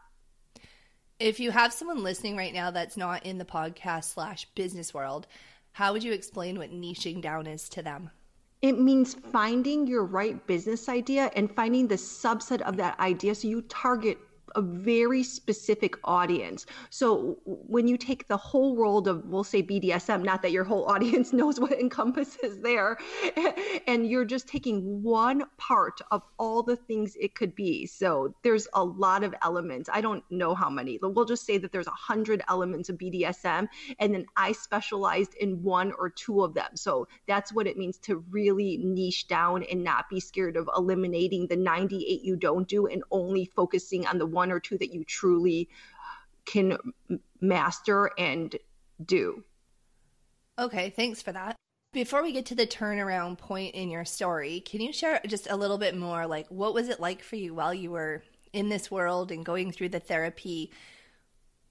If 1.19 1.41
you 1.41 1.51
have 1.51 1.73
someone 1.73 2.03
listening 2.03 2.37
right 2.37 2.53
now 2.53 2.71
that's 2.71 2.99
not 2.99 3.25
in 3.25 3.39
the 3.39 3.45
podcast 3.47 4.13
slash 4.13 4.47
business 4.55 4.93
world, 4.93 5.27
how 5.73 5.95
would 5.95 6.05
you 6.05 6.13
explain 6.13 6.59
what 6.59 6.71
niching 6.71 7.23
down 7.23 7.47
is 7.47 7.71
to 7.71 7.83
them? 7.83 8.11
It 8.61 8.79
means 8.79 9.15
finding 9.15 9.87
your 9.87 10.05
right 10.05 10.47
business 10.47 10.91
idea 10.91 11.31
and 11.35 11.51
finding 11.51 11.89
the 11.89 11.95
subset 11.95 12.61
of 12.61 12.77
that 12.77 13.01
idea 13.01 13.35
so 13.35 13.49
you 13.49 13.63
target 13.63 14.19
a 14.55 14.63
very 14.63 15.23
specific 15.23 15.97
audience. 16.05 16.67
So 16.91 17.39
when 17.45 17.89
you 17.89 17.97
take 17.97 18.29
the 18.29 18.37
whole 18.37 18.77
world 18.77 19.09
of, 19.09 19.25
we'll 19.27 19.45
say 19.45 19.63
BDSM, 19.63 20.23
not 20.23 20.43
that 20.43 20.53
your 20.53 20.65
whole 20.65 20.85
audience 20.91 21.33
knows 21.33 21.59
what 21.61 21.73
encompasses 21.73 22.61
there, 22.61 22.99
and 23.87 24.07
you're 24.07 24.25
just 24.25 24.49
taking 24.49 25.03
one 25.03 25.45
part 25.57 26.01
of 26.11 26.23
all 26.39 26.63
the 26.63 26.77
things 26.77 27.17
it 27.21 27.35
could 27.35 27.55
be. 27.55 27.87
So 27.87 28.35
there's 28.43 28.69
a 28.75 28.85
lot 28.85 29.25
of 29.25 29.35
elements. 29.43 29.91
I 29.93 30.01
don't 30.01 30.25
know 30.31 30.55
how 30.55 30.71
many. 30.71 30.99
We'll 31.03 31.25
just 31.25 31.47
say 31.47 31.59
that 31.59 31.73
there's 31.73 31.87
a 31.87 31.91
hundred 31.91 32.43
elements 32.49 32.89
of 32.89 32.97
BDSM, 32.97 33.69
and 33.99 34.15
then 34.15 34.27
I 34.37 34.53
specialized 34.53 35.35
in 35.35 35.63
one 35.63 35.93
or 35.99 36.11
two 36.11 36.43
of 36.43 36.55
them. 36.55 36.71
So 36.75 37.09
that's 37.27 37.53
what 37.53 37.67
it 37.67 37.77
means 37.77 37.99
to 37.99 38.25
really 38.31 38.79
niche 38.79 39.29
down 39.29 39.65
and 39.65 39.83
not 39.83 40.09
be 40.09 40.21
scared 40.21 40.57
of 40.57 40.69
eliminating 40.77 41.47
the 41.47 41.57
98 41.57 42.23
you 42.23 42.37
don't 42.37 42.69
do 42.69 42.87
and 42.87 43.03
only 43.11 43.51
focusing 43.57 44.07
on 44.07 44.19
the 44.19 44.27
one 44.37 44.53
or 44.53 44.61
two 44.61 44.79
that 44.79 44.95
you 44.95 45.03
truly 45.03 45.69
can 46.45 46.77
master 47.41 48.13
and 48.19 48.55
do. 49.05 49.43
Okay, 50.59 50.91
thanks 50.91 51.21
for 51.21 51.33
that. 51.33 51.57
Before 51.93 52.23
we 52.23 52.33
get 52.33 52.47
to 52.47 52.55
the 52.55 52.67
turnaround 52.67 53.39
point 53.39 53.75
in 53.75 53.91
your 53.91 54.05
story, 54.05 54.61
can 54.61 54.81
you 54.81 54.93
share 54.93 55.21
just 55.27 55.51
a 55.51 55.57
little 55.57 55.79
bit 55.79 55.97
more 55.97 56.27
like 56.27 56.47
what 56.49 56.75
was 56.75 56.89
it 56.89 57.01
like 57.01 57.23
for 57.23 57.37
you 57.37 57.55
while 57.55 57.75
you 57.75 57.91
were 57.91 58.23
in 58.53 58.69
this 58.69 58.91
world 58.91 59.33
and 59.33 59.45
going 59.45 59.73
through 59.73 59.89
the 59.89 60.01
therapy 60.01 60.71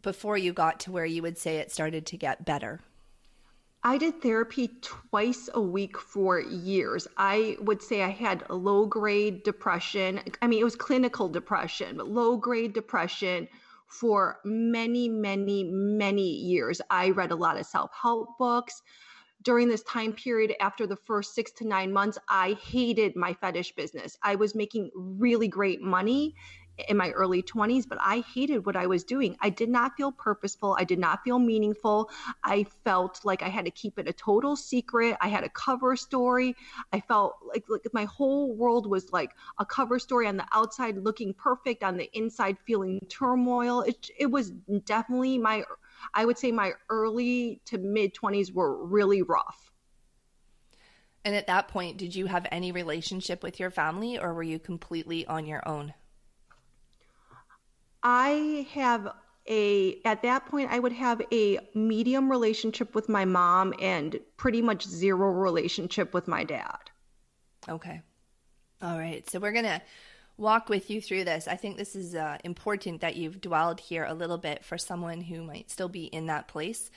before 0.02 0.38
you 0.38 0.52
got 0.52 0.80
to 0.82 0.92
where 0.92 1.06
you 1.06 1.22
would 1.22 1.38
say 1.38 1.58
it 1.58 1.72
started 1.72 2.08
to 2.08 2.18
get 2.18 2.46
better? 2.46 2.82
I 3.86 4.00
did 4.00 4.20
therapy 4.20 4.80
twice 4.82 5.48
a 5.54 5.62
week 5.62 6.00
for 6.00 6.40
years. 6.40 7.08
I 7.18 7.56
would 7.60 7.84
say 7.84 8.02
I 8.02 8.10
had 8.10 8.44
low 8.50 8.88
grade 8.88 9.44
depression. 9.44 10.22
I 10.42 10.48
mean, 10.48 10.60
it 10.60 10.64
was 10.64 10.76
clinical 10.76 11.30
depression, 11.30 11.98
but 11.98 12.08
low 12.08 12.36
grade 12.36 12.74
depression 12.74 13.48
for 13.86 14.40
many, 14.44 15.08
many, 15.08 15.66
many 15.66 16.28
years. 16.28 16.82
I 16.90 17.12
read 17.12 17.30
a 17.30 17.36
lot 17.36 17.60
of 17.60 17.68
self 17.68 17.92
help 17.94 18.40
books. 18.40 18.82
During 19.44 19.70
this 19.70 19.84
time 19.84 20.14
period, 20.14 20.56
after 20.60 20.88
the 20.88 20.96
first 20.96 21.36
six 21.36 21.52
to 21.52 21.68
nine 21.68 21.94
months, 21.94 22.18
I 22.28 22.54
hated 22.54 23.16
my 23.16 23.36
fetish 23.36 23.76
business. 23.76 24.18
I 24.24 24.34
was 24.34 24.56
making 24.56 24.90
really 24.96 25.48
great 25.48 25.84
money 25.84 26.34
in 26.88 26.98
my 26.98 27.12
early 27.12 27.42
20s, 27.42 27.88
but 27.88 27.98
I 28.02 28.20
hated 28.34 28.66
what 28.66 28.76
I 28.76 28.88
was 28.88 29.04
doing. 29.04 29.38
I 29.40 29.50
did 29.50 29.70
not 29.70 29.94
feel 29.96 30.12
purposeful. 30.12 30.76
I 30.80 30.84
did 30.84 31.00
not 31.00 31.24
feel 31.24 31.40
meaningful. 31.40 32.10
I 32.44 32.66
felt 32.84 33.22
like 33.24 33.42
I 33.42 33.50
had 33.50 33.66
to 33.66 33.72
keep 33.72 33.98
it 33.98 34.08
a 34.08 34.14
total 34.14 34.56
secret. 34.56 35.18
I 35.22 35.28
had 35.28 35.44
a 35.44 35.50
cover 35.50 35.96
story. 35.96 36.56
I 36.92 37.00
felt 37.00 37.36
like, 37.48 37.64
like 37.70 37.82
my 37.94 38.06
whole 38.06 38.54
world 38.56 38.88
was 38.88 39.12
like 39.12 39.32
a 39.60 39.66
cover 39.66 40.00
story 40.00 40.28
on 40.28 40.38
the 40.38 40.46
outside 40.54 40.98
looking 40.98 41.34
perfect, 41.34 41.84
on 41.84 41.98
the 41.98 42.10
inside 42.14 42.58
feeling 42.66 43.00
turmoil. 43.10 43.82
It, 43.82 44.10
it 44.20 44.28
was 44.28 44.52
definitely 44.86 45.38
my, 45.38 45.64
I 46.14 46.26
would 46.26 46.38
say 46.38 46.52
my 46.52 46.74
early 46.90 47.62
to 47.66 47.78
mid 47.78 48.14
20s 48.14 48.54
were 48.54 48.86
really 48.86 49.22
rough. 49.22 49.72
And 51.24 51.36
at 51.36 51.48
that 51.48 51.68
point, 51.68 51.98
did 51.98 52.14
you 52.14 52.28
have 52.28 52.46
any 52.52 52.72
relationship 52.72 53.42
with 53.42 53.60
your 53.60 53.72
family 53.72 54.20
or 54.20 54.34
were 54.34 54.44
you 54.44 54.60
completely 54.60 55.26
on 55.26 55.48
your 55.48 55.68
own? 55.68 55.96
I 58.08 58.68
have 58.74 59.12
a 59.50 60.00
at 60.06 60.22
that 60.22 60.46
point 60.46 60.72
I 60.72 60.78
would 60.78 60.92
have 60.92 61.24
a 61.34 61.60
medium 61.74 62.30
relationship 62.30 62.94
with 62.94 63.10
my 63.10 63.26
mom 63.26 63.74
and 63.82 64.20
pretty 64.38 64.62
much 64.62 64.86
zero 64.86 65.32
relationship 65.32 66.14
with 66.14 66.28
my 66.28 66.44
dad. 66.44 66.78
Okay. 67.68 68.02
All 68.80 69.00
right. 69.00 69.28
So 69.28 69.40
we're 69.40 69.54
going 69.54 69.66
to 69.66 69.82
walk 70.38 70.70
with 70.70 70.92
you 70.92 71.02
through 71.02 71.24
this. 71.24 71.48
I 71.48 71.56
think 71.56 71.78
this 71.78 71.96
is 71.96 72.14
uh, 72.14 72.38
important 72.44 73.02
that 73.02 73.16
you've 73.16 73.42
dwelled 73.42 73.80
here 73.80 74.06
a 74.06 74.14
little 74.14 74.38
bit 74.38 74.64
for 74.64 74.78
someone 74.78 75.22
who 75.22 75.42
might 75.42 75.72
still 75.72 75.90
be 75.90 76.06
in 76.06 76.28
that 76.28 76.48
place 76.48 76.92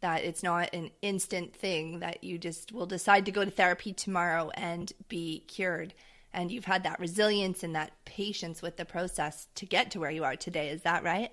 that 0.00 0.24
it's 0.24 0.42
not 0.42 0.72
an 0.72 0.90
instant 1.02 1.54
thing 1.54 1.98
that 1.98 2.24
you 2.24 2.38
just 2.38 2.72
will 2.72 2.86
decide 2.86 3.26
to 3.26 3.32
go 3.32 3.44
to 3.44 3.50
therapy 3.50 3.92
tomorrow 3.92 4.50
and 4.54 4.94
be 5.08 5.40
cured 5.40 5.92
and 6.34 6.50
you've 6.50 6.66
had 6.66 6.82
that 6.82 7.00
resilience 7.00 7.62
and 7.62 7.74
that 7.74 7.92
patience 8.04 8.60
with 8.60 8.76
the 8.76 8.84
process 8.84 9.48
to 9.54 9.64
get 9.64 9.90
to 9.92 10.00
where 10.00 10.10
you 10.10 10.24
are 10.24 10.36
today. 10.36 10.68
Is 10.68 10.82
that 10.82 11.04
right? 11.04 11.32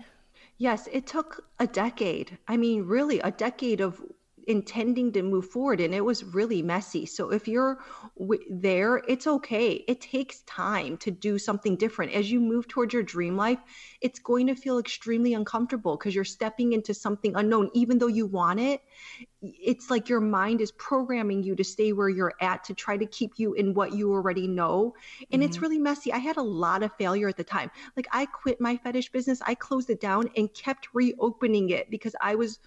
Yes, 0.58 0.88
it 0.92 1.08
took 1.08 1.44
a 1.60 1.68
decade. 1.68 2.38
I 2.48 2.56
mean, 2.56 2.84
really, 2.84 3.20
a 3.20 3.32
decade 3.32 3.82
of 3.82 4.02
intending 4.48 5.12
to 5.14 5.22
move 5.22 5.46
forward 5.50 5.80
and 5.80 5.94
it 5.94 6.04
was 6.04 6.24
really 6.24 6.62
messy. 6.62 7.06
So 7.06 7.32
if 7.32 7.48
you're 7.48 7.80
w- 8.18 8.44
there 8.50 9.02
it's 9.08 9.28
okay. 9.28 9.84
It 9.88 10.02
takes 10.02 10.42
time 10.42 10.98
to 10.98 11.12
do 11.12 11.38
something 11.38 11.76
different. 11.76 12.14
As 12.14 12.32
you 12.32 12.40
move 12.40 12.68
towards 12.68 12.94
your 12.94 13.04
dream 13.04 13.38
life 13.38 13.60
it's 14.02 14.20
going 14.20 14.48
to 14.48 14.56
feel 14.56 14.80
extremely 14.80 15.34
uncomfortable 15.34 15.98
because 15.98 16.16
you're 16.16 16.24
stepping 16.24 16.74
into 16.74 16.94
something 16.94 17.36
unknown. 17.36 17.70
Even 17.74 17.98
though 17.98 18.08
you 18.08 18.26
want 18.26 18.60
it 18.60 18.82
it's 19.42 19.90
like 19.90 20.08
your 20.08 20.20
mind 20.20 20.62
is 20.62 20.72
programming 20.74 21.42
you 21.42 21.56
to 21.56 21.64
stay 21.64 21.94
where 21.94 22.10
you're 22.10 22.34
at 22.42 22.64
to 22.64 22.76
try 22.76 22.96
to 22.96 23.08
keep 23.08 23.34
you 23.38 23.54
in 23.54 23.74
what 23.74 23.92
you 23.92 24.14
already 24.14 24.48
know. 24.48 24.94
And 25.32 25.42
mm-hmm. 25.42 25.50
it's 25.50 25.60
really 25.60 25.80
messy. 25.80 26.14
I 26.14 26.20
had 26.20 26.38
a 26.38 26.44
lot 26.44 26.84
of 26.84 26.94
failure 26.98 27.28
at 27.28 27.38
the 27.38 27.44
time. 27.44 27.72
Like 27.96 28.08
i 28.12 28.26
quit 28.26 28.62
my 28.62 28.78
fetish 28.78 29.12
business. 29.12 29.42
I 29.46 29.56
closed 29.56 29.90
it 29.90 30.00
down 30.00 30.30
and 30.38 30.54
kept 30.54 30.90
reopening 30.94 31.70
it 31.70 31.90
because 31.90 32.16
i 32.22 32.36
was 32.36 32.60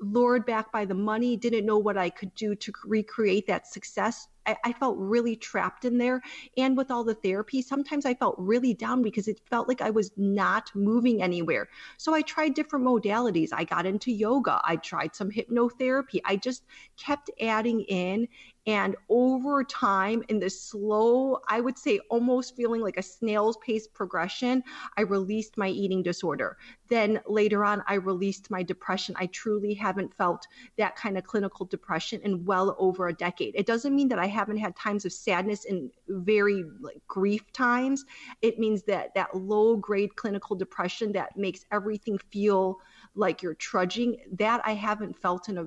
lured 0.00 0.46
back 0.46 0.72
by 0.72 0.84
the 0.84 0.94
money, 0.94 1.36
didn't 1.36 1.66
know 1.66 1.78
what 1.78 1.96
I 1.96 2.10
could 2.10 2.34
do 2.34 2.54
to 2.54 2.72
recreate 2.84 3.46
that 3.46 3.66
success. 3.66 4.28
I, 4.46 4.56
I, 4.64 4.72
felt 4.72 4.96
really 4.98 5.36
trapped 5.36 5.84
in 5.84 5.98
there. 5.98 6.22
And 6.56 6.76
with 6.76 6.90
all 6.90 7.04
the 7.04 7.14
therapy, 7.14 7.62
sometimes 7.62 8.06
I 8.06 8.14
felt 8.14 8.34
really 8.38 8.74
down 8.74 9.02
because 9.02 9.28
it 9.28 9.40
felt 9.50 9.68
like 9.68 9.80
I 9.80 9.90
was 9.90 10.10
not 10.16 10.70
moving 10.74 11.22
anywhere. 11.22 11.68
So 11.96 12.14
I 12.14 12.22
tried 12.22 12.54
different 12.54 12.84
modalities. 12.84 13.50
I 13.52 13.64
got 13.64 13.86
into 13.86 14.12
yoga, 14.12 14.60
I 14.64 14.76
tried 14.76 15.14
some 15.14 15.30
hypnotherapy. 15.30 16.20
I 16.24 16.36
just 16.36 16.64
kept 16.96 17.30
adding 17.40 17.82
in 17.82 18.28
and 18.66 18.96
over 19.08 19.62
time, 19.62 20.24
in 20.28 20.40
this 20.40 20.60
slow, 20.60 21.40
I 21.48 21.60
would 21.60 21.78
say 21.78 22.00
almost 22.10 22.56
feeling 22.56 22.80
like 22.80 22.96
a 22.96 23.02
snail's 23.02 23.56
pace 23.58 23.86
progression, 23.86 24.64
I 24.96 25.02
released 25.02 25.56
my 25.56 25.68
eating 25.68 26.02
disorder. 26.02 26.56
Then 26.88 27.20
later 27.26 27.64
on, 27.64 27.84
I 27.86 27.94
released 27.94 28.50
my 28.50 28.64
depression. 28.64 29.14
I 29.18 29.26
truly 29.26 29.72
haven't 29.72 30.12
felt 30.14 30.48
that 30.78 30.96
kind 30.96 31.16
of 31.16 31.22
clinical 31.22 31.64
depression 31.64 32.20
in 32.22 32.44
well 32.44 32.74
over 32.78 33.06
a 33.06 33.14
decade. 33.14 33.54
It 33.54 33.66
doesn't 33.66 33.94
mean 33.94 34.08
that 34.08 34.18
I 34.18 34.26
haven't 34.36 34.58
had 34.58 34.76
times 34.76 35.04
of 35.04 35.12
sadness 35.12 35.64
and 35.64 35.90
very 36.08 36.64
like 36.80 37.00
grief 37.08 37.52
times. 37.52 38.04
It 38.42 38.58
means 38.58 38.82
that 38.84 39.14
that 39.14 39.34
low 39.34 39.76
grade 39.76 40.14
clinical 40.16 40.54
depression 40.54 41.12
that 41.12 41.36
makes 41.36 41.64
everything 41.72 42.18
feel 42.30 42.78
like 43.14 43.42
you're 43.42 43.54
trudging, 43.54 44.16
that 44.38 44.60
I 44.64 44.74
haven't 44.74 45.18
felt 45.18 45.48
in 45.48 45.58
a 45.58 45.66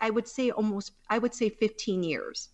I, 0.00 0.10
would 0.10 0.26
say 0.26 0.50
almost, 0.50 0.92
I 1.08 1.18
would 1.18 1.34
say 1.34 1.48
15 1.48 2.02
years. 2.02 2.48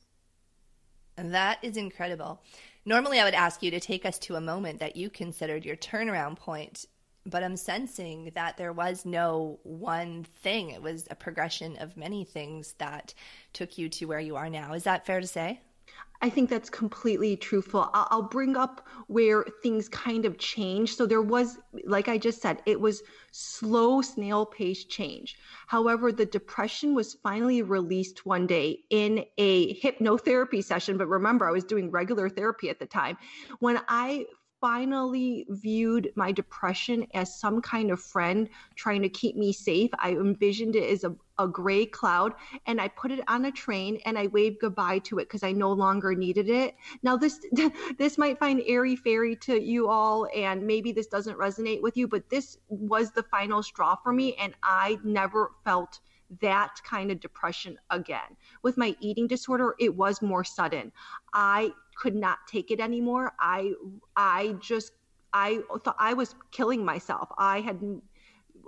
That 1.16 1.59
is 1.62 1.76
incredible. 1.76 2.42
Normally, 2.85 3.21
I 3.21 3.25
would 3.25 3.35
ask 3.35 3.62
you 3.62 3.71
to 3.71 3.81
take 3.81 4.04
us 4.04 4.19
to 4.21 4.37
a 4.37 4.40
moment 4.40 4.81
that 4.81 4.97
you 4.97 5.09
considered 5.09 5.64
your 5.64 5.76
turnaround 5.76 6.37
point, 6.37 6.87
but 7.26 7.43
I'm 7.43 7.57
sensing 7.57 8.33
that 8.35 8.57
there 8.57 8.73
was 8.73 9.05
no 9.05 9.61
one 9.62 10.25
thing. 10.25 10.71
It 10.71 10.83
was 10.83 11.07
a 11.11 11.14
progression 11.14 11.76
of 11.79 11.97
many 11.97 12.25
things 12.25 12.75
that 12.79 13.14
took 13.52 13.79
you 13.79 13.88
to 13.91 14.07
where 14.07 14.21
you 14.21 14.37
are 14.37 14.50
now. 14.50 14.73
Is 14.73 14.85
that 14.85 15.07
fair 15.07 15.21
to 15.21 15.26
say? 15.26 15.61
I 16.25 16.31
think 16.31 16.49
that's 16.49 16.71
completely 16.71 17.37
truthful. 17.37 17.91
I'll, 17.93 18.07
I'll 18.11 18.23
bring 18.23 18.57
up 18.57 18.87
where 19.09 19.45
things 19.61 19.88
kind 19.88 20.25
of 20.25 20.38
changed. 20.38 20.97
So 20.97 21.05
there 21.05 21.21
was, 21.21 21.59
like 21.85 22.07
I 22.07 22.17
just 22.17 22.41
said, 22.41 22.62
it 22.64 22.81
was 22.81 23.02
slow 23.33 24.02
snail 24.02 24.47
pace 24.47 24.85
change. 24.85 25.37
However, 25.67 26.12
the 26.12 26.25
depression 26.25 26.95
was 26.95 27.14
finally 27.25 27.62
released 27.62 28.25
one 28.25 28.47
day 28.47 28.79
in 28.88 29.25
a 29.37 29.75
hypnotherapy 29.81 30.62
session. 30.62 30.97
But 30.97 31.09
remember, 31.09 31.49
I 31.49 31.52
was 31.52 31.64
doing 31.64 31.91
regular 31.91 32.29
therapy 32.29 32.71
at 32.71 32.79
the 32.79 32.87
time. 32.87 33.19
When 33.59 33.81
I 33.88 34.26
finally 34.62 35.45
viewed 35.49 36.12
my 36.14 36.31
depression 36.31 37.04
as 37.14 37.38
some 37.38 37.61
kind 37.61 37.90
of 37.90 38.00
friend 38.00 38.49
trying 38.76 39.02
to 39.02 39.09
keep 39.09 39.37
me 39.37 39.52
safe. 39.52 39.90
I 39.99 40.12
envisioned 40.12 40.76
it 40.76 40.88
as 40.88 41.02
a, 41.02 41.16
a 41.37 41.49
gray 41.49 41.85
cloud 41.85 42.35
and 42.66 42.81
I 42.81 42.87
put 42.87 43.11
it 43.11 43.19
on 43.26 43.45
a 43.45 43.50
train 43.50 43.99
and 44.07 44.16
I 44.16 44.28
waved 44.28 44.61
goodbye 44.61 45.00
to 45.00 45.19
it 45.19 45.25
because 45.25 45.42
I 45.42 45.50
no 45.50 45.73
longer 45.73 46.14
needed 46.14 46.49
it. 46.49 46.76
Now 47.02 47.16
this 47.16 47.45
this 47.99 48.16
might 48.16 48.38
find 48.38 48.62
airy 48.64 48.95
fairy 48.95 49.35
to 49.37 49.61
you 49.61 49.88
all 49.88 50.28
and 50.35 50.64
maybe 50.64 50.92
this 50.92 51.09
doesn't 51.09 51.38
resonate 51.38 51.83
with 51.83 51.97
you, 51.97 52.07
but 52.07 52.31
this 52.31 52.57
was 52.69 53.11
the 53.11 53.25
final 53.25 53.64
straw 53.64 53.97
for 53.97 54.12
me 54.12 54.37
and 54.37 54.54
I 54.62 55.00
never 55.02 55.50
felt 55.64 55.99
that 56.40 56.76
kind 56.85 57.11
of 57.11 57.21
depression 57.21 57.76
again. 57.90 58.37
With 58.62 58.78
my 58.78 58.97
eating 59.00 59.26
disorder, 59.26 59.75
it 59.78 59.95
was 59.95 60.23
more 60.23 60.45
sudden. 60.45 60.92
I 61.35 61.73
could 61.95 62.15
not 62.15 62.39
take 62.47 62.71
it 62.71 62.81
anymore. 62.81 63.33
I 63.39 63.73
I 64.17 64.57
just 64.61 64.93
I 65.33 65.61
thought 65.85 65.97
I 65.99 66.15
was 66.15 66.35
killing 66.51 66.85
myself. 66.85 67.29
I 67.39 67.61
had 67.61 67.81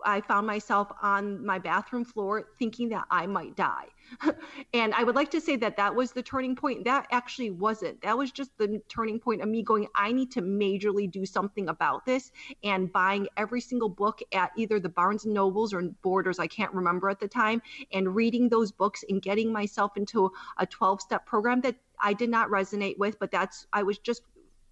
I 0.05 0.21
found 0.21 0.47
myself 0.47 0.91
on 1.03 1.45
my 1.45 1.59
bathroom 1.59 2.05
floor 2.05 2.45
thinking 2.59 2.89
that 2.91 3.05
I 3.11 3.27
might 3.27 3.57
die. 3.57 3.87
and 4.75 4.93
I 4.95 5.03
would 5.03 5.15
like 5.15 5.31
to 5.31 5.41
say 5.41 5.57
that 5.57 5.77
that 5.77 5.95
was 5.95 6.13
the 6.13 6.23
turning 6.23 6.57
point. 6.57 6.85
That 6.85 7.07
actually 7.11 7.51
wasn't. 7.51 8.03
That 8.03 8.17
was 8.17 8.31
just 8.31 8.57
the 8.59 8.83
turning 8.89 9.19
point 9.19 9.43
of 9.43 9.49
me 9.49 9.63
going, 9.63 9.89
I 9.95 10.13
need 10.13 10.31
to 10.33 10.43
majorly 10.43 11.11
do 11.11 11.25
something 11.25 11.69
about 11.69 12.05
this 12.05 12.33
and 12.63 12.93
buying 12.93 13.29
every 13.37 13.61
single 13.61 13.89
book 13.89 14.21
at 14.33 14.51
either 14.57 14.79
the 14.79 14.89
Barnes 14.89 15.25
and 15.25 15.35
Nobles 15.35 15.73
or 15.73 15.83
Borders, 16.03 16.39
I 16.39 16.47
can't 16.47 16.73
remember 16.73 17.09
at 17.09 17.21
the 17.21 17.29
time, 17.29 17.63
and 17.93 18.15
reading 18.15 18.49
those 18.49 18.73
books 18.73 19.05
and 19.09 19.23
getting 19.23 19.53
myself 19.53 19.97
into 19.97 20.31
a 20.59 20.67
12 20.67 21.01
step 21.01 21.25
program 21.25 21.61
that 21.63 21.77
I 22.01 22.13
did 22.13 22.31
not 22.31 22.49
resonate 22.49 22.99
with, 22.99 23.19
but 23.19 23.31
that's, 23.31 23.67
I 23.73 23.83
was 23.83 23.99
just 23.99 24.23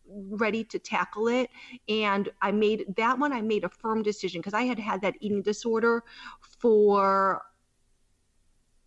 ready 0.07 0.65
to 0.65 0.79
tackle 0.79 1.29
it 1.29 1.49
and 1.89 2.29
i 2.43 2.51
made 2.51 2.85
that 2.97 3.19
one 3.19 3.33
i 3.33 3.41
made 3.41 3.65
a 3.65 3.69
firm 3.69 4.03
decision 4.03 4.41
because 4.41 4.55
i 4.55 4.63
had 4.63 4.79
had 4.79 5.01
that 5.01 5.15
eating 5.21 5.43
disorder 5.43 6.03
for 6.59 7.43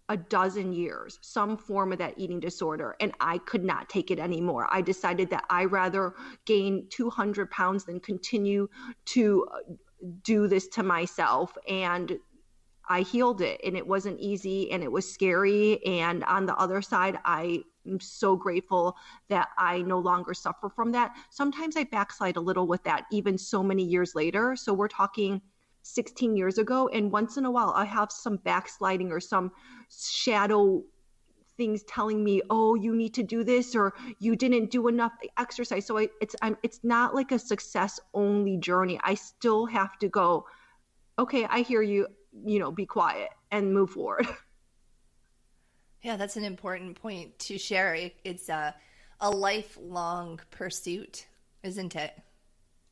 a 0.09 0.17
dozen 0.17 0.71
years 0.71 1.17
some 1.21 1.57
form 1.57 1.91
of 1.91 1.97
that 1.97 2.13
eating 2.17 2.39
disorder 2.39 2.95
and 2.99 3.11
i 3.21 3.37
could 3.39 3.63
not 3.63 3.89
take 3.89 4.11
it 4.11 4.19
anymore 4.19 4.67
i 4.71 4.81
decided 4.81 5.29
that 5.29 5.43
i 5.49 5.65
rather 5.65 6.13
gain 6.45 6.85
200 6.89 7.49
pounds 7.49 7.85
than 7.85 7.99
continue 7.99 8.67
to 9.05 9.47
do 10.23 10.47
this 10.47 10.67
to 10.67 10.83
myself 10.83 11.57
and 11.67 12.19
I 12.87 13.01
healed 13.01 13.41
it 13.41 13.59
and 13.63 13.75
it 13.75 13.87
wasn't 13.87 14.19
easy 14.19 14.71
and 14.71 14.83
it 14.83 14.91
was 14.91 15.11
scary. 15.11 15.83
And 15.83 16.23
on 16.25 16.45
the 16.45 16.55
other 16.55 16.83
side, 16.83 17.17
I 17.25 17.63
am 17.87 17.99
so 17.99 18.35
grateful 18.35 18.95
that 19.29 19.49
I 19.57 19.81
no 19.81 19.99
longer 19.99 20.33
suffer 20.33 20.69
from 20.69 20.91
that. 20.93 21.15
Sometimes 21.29 21.77
I 21.77 21.83
backslide 21.83 22.35
a 22.35 22.41
little 22.41 22.67
with 22.67 22.83
that, 22.83 23.05
even 23.11 23.37
so 23.37 23.63
many 23.63 23.83
years 23.83 24.15
later. 24.15 24.55
So 24.55 24.73
we're 24.73 24.87
talking 24.87 25.41
16 25.83 26.35
years 26.35 26.57
ago. 26.57 26.87
And 26.89 27.11
once 27.11 27.37
in 27.37 27.45
a 27.45 27.51
while, 27.51 27.71
I 27.75 27.85
have 27.85 28.11
some 28.11 28.37
backsliding 28.37 29.11
or 29.11 29.19
some 29.19 29.51
shadow 29.89 30.83
things 31.57 31.83
telling 31.83 32.23
me, 32.23 32.41
"Oh, 32.49 32.75
you 32.75 32.95
need 32.95 33.13
to 33.15 33.23
do 33.23 33.43
this," 33.43 33.75
or 33.75 33.93
"You 34.19 34.35
didn't 34.35 34.71
do 34.71 34.87
enough 34.87 35.13
exercise." 35.37 35.85
So 35.85 35.97
I, 35.97 36.09
it's 36.21 36.35
I'm, 36.41 36.57
it's 36.63 36.79
not 36.83 37.15
like 37.15 37.31
a 37.31 37.39
success 37.39 37.99
only 38.13 38.57
journey. 38.57 38.99
I 39.03 39.15
still 39.15 39.65
have 39.67 39.97
to 39.99 40.09
go. 40.09 40.47
Okay, 41.19 41.45
I 41.45 41.61
hear 41.61 41.81
you. 41.81 42.07
You 42.45 42.59
know, 42.59 42.71
be 42.71 42.85
quiet 42.85 43.29
and 43.51 43.73
move 43.73 43.91
forward. 43.91 44.27
Yeah, 46.05 46.17
that's 46.17 46.37
an 46.37 46.43
important 46.43 47.01
point 47.01 47.39
to 47.39 47.57
share. 47.57 47.97
It's 48.23 48.47
a 48.47 48.75
a 49.21 49.31
lifelong 49.31 50.39
pursuit, 50.51 51.25
isn't 51.63 51.95
it? 51.95 52.13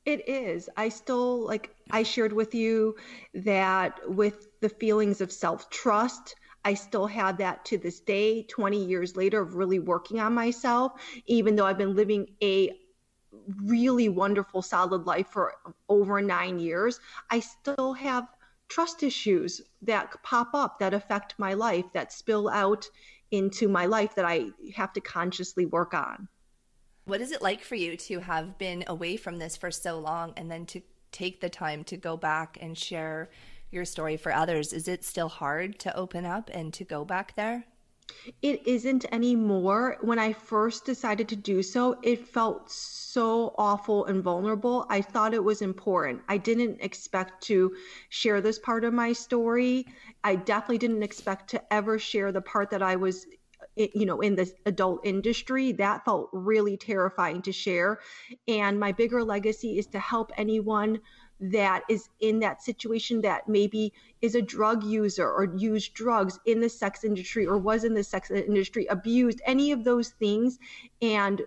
It 0.03 0.27
is. 0.27 0.67
I 0.77 0.89
still 0.89 1.45
like 1.45 1.75
I 1.91 2.01
shared 2.01 2.33
with 2.33 2.55
you 2.55 2.95
that 3.35 3.99
with 4.09 4.59
the 4.61 4.69
feelings 4.69 5.21
of 5.21 5.31
self 5.31 5.69
trust 5.69 6.33
I 6.65 6.73
still 6.73 7.05
have 7.05 7.37
that 7.37 7.65
to 7.65 7.77
this 7.77 7.99
day, 7.99 8.43
20 8.49 8.83
years 8.83 9.15
later, 9.15 9.41
of 9.41 9.55
really 9.55 9.79
working 9.79 10.19
on 10.19 10.33
myself, 10.33 10.93
even 11.27 11.55
though 11.55 11.67
I've 11.67 11.77
been 11.77 11.93
living 11.93 12.29
a 12.41 12.71
really 13.63 14.09
wonderful, 14.09 14.63
solid 14.63 15.05
life 15.05 15.27
for 15.27 15.53
over 15.87 16.19
nine 16.19 16.57
years. 16.59 16.99
I 17.29 17.41
still 17.41 17.93
have 17.93 18.27
trust 18.69 19.03
issues 19.03 19.61
that 19.81 20.11
pop 20.23 20.49
up 20.53 20.79
that 20.79 20.93
affect 20.93 21.35
my 21.37 21.53
life, 21.53 21.85
that 21.93 22.11
spill 22.11 22.49
out 22.49 22.87
into 23.31 23.67
my 23.67 23.85
life 23.85 24.15
that 24.15 24.25
I 24.25 24.51
have 24.75 24.93
to 24.93 25.01
consciously 25.01 25.65
work 25.65 25.93
on. 25.93 26.27
What 27.05 27.21
is 27.21 27.31
it 27.31 27.41
like 27.41 27.63
for 27.63 27.75
you 27.75 27.97
to 27.97 28.19
have 28.19 28.57
been 28.57 28.83
away 28.87 29.17
from 29.17 29.37
this 29.37 29.57
for 29.57 29.71
so 29.71 29.99
long 29.99 30.33
and 30.37 30.49
then 30.49 30.65
to 30.67 30.81
take 31.11 31.41
the 31.41 31.49
time 31.49 31.83
to 31.85 31.97
go 31.97 32.15
back 32.15 32.57
and 32.61 32.77
share 32.77 33.29
your 33.71 33.85
story 33.85 34.17
for 34.17 34.31
others, 34.31 34.71
is 34.71 34.87
it 34.87 35.03
still 35.03 35.29
hard 35.29 35.79
to 35.79 35.95
open 35.95 36.25
up 36.25 36.49
and 36.53 36.73
to 36.75 36.83
go 36.83 37.03
back 37.03 37.35
there? 37.35 37.65
It 38.41 38.67
isn't 38.67 39.05
anymore. 39.11 39.97
When 40.01 40.19
I 40.19 40.33
first 40.33 40.85
decided 40.85 41.29
to 41.29 41.35
do 41.35 41.63
so, 41.63 41.97
it 42.03 42.27
felt 42.27 42.71
so 42.71 43.53
awful 43.57 44.05
and 44.05 44.23
vulnerable. 44.23 44.85
I 44.89 45.01
thought 45.01 45.33
it 45.33 45.43
was 45.43 45.61
important. 45.61 46.21
I 46.27 46.37
didn't 46.37 46.81
expect 46.81 47.43
to 47.43 47.75
share 48.09 48.41
this 48.41 48.59
part 48.59 48.83
of 48.83 48.93
my 48.93 49.13
story. 49.13 49.85
I 50.23 50.35
definitely 50.35 50.79
didn't 50.79 51.03
expect 51.03 51.49
to 51.51 51.73
ever 51.73 51.99
share 51.99 52.31
the 52.31 52.41
part 52.41 52.69
that 52.71 52.81
I 52.81 52.95
was 52.95 53.25
you 53.75 54.05
know 54.05 54.21
in 54.21 54.35
the 54.35 54.51
adult 54.65 55.01
industry 55.05 55.71
that 55.71 56.05
felt 56.05 56.29
really 56.31 56.77
terrifying 56.77 57.41
to 57.41 57.51
share 57.51 57.99
and 58.47 58.79
my 58.79 58.91
bigger 58.91 59.23
legacy 59.23 59.79
is 59.79 59.87
to 59.87 59.99
help 59.99 60.31
anyone 60.37 60.99
that 61.51 61.83
is 61.89 62.09
in 62.21 62.39
that 62.39 62.63
situation 62.63 63.21
that 63.21 63.49
maybe 63.49 63.91
is 64.21 64.35
a 64.35 64.41
drug 64.41 64.83
user 64.83 65.29
or 65.29 65.53
used 65.57 65.93
drugs 65.93 66.39
in 66.45 66.61
the 66.61 66.69
sex 66.69 67.03
industry 67.03 67.45
or 67.45 67.57
was 67.57 67.83
in 67.83 67.93
the 67.93 68.03
sex 68.03 68.31
industry, 68.31 68.85
abused, 68.85 69.41
any 69.45 69.73
of 69.73 69.83
those 69.83 70.09
things, 70.09 70.57
and 71.01 71.41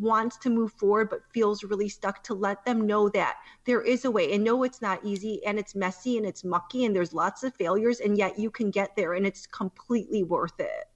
wants 0.00 0.36
to 0.38 0.50
move 0.50 0.72
forward 0.72 1.08
but 1.08 1.20
feels 1.32 1.62
really 1.62 1.88
stuck 1.88 2.22
to 2.24 2.34
let 2.34 2.64
them 2.64 2.86
know 2.86 3.08
that 3.08 3.36
there 3.64 3.80
is 3.80 4.04
a 4.04 4.10
way 4.10 4.32
and 4.32 4.42
know 4.42 4.62
it's 4.64 4.82
not 4.82 4.98
easy 5.04 5.40
and 5.46 5.58
it's 5.58 5.74
messy 5.74 6.16
and 6.16 6.26
it's 6.26 6.42
mucky 6.42 6.84
and 6.84 6.96
there's 6.96 7.14
lots 7.14 7.44
of 7.44 7.54
failures 7.54 8.00
and 8.00 8.18
yet 8.18 8.38
you 8.38 8.50
can 8.50 8.70
get 8.70 8.96
there 8.96 9.14
and 9.14 9.26
it's 9.26 9.46
completely 9.46 10.22
worth 10.22 10.58
it. 10.58 10.88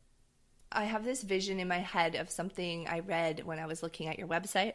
I 0.73 0.85
have 0.85 1.05
this 1.05 1.23
vision 1.23 1.61
in 1.61 1.69
my 1.69 1.79
head 1.79 2.15
of 2.17 2.31
something 2.31 2.89
I 2.89 3.01
read 3.01 3.45
when 3.45 3.59
I 3.59 3.67
was 3.67 3.83
looking 3.83 4.09
at 4.09 4.19
your 4.19 4.29
website 4.29 4.75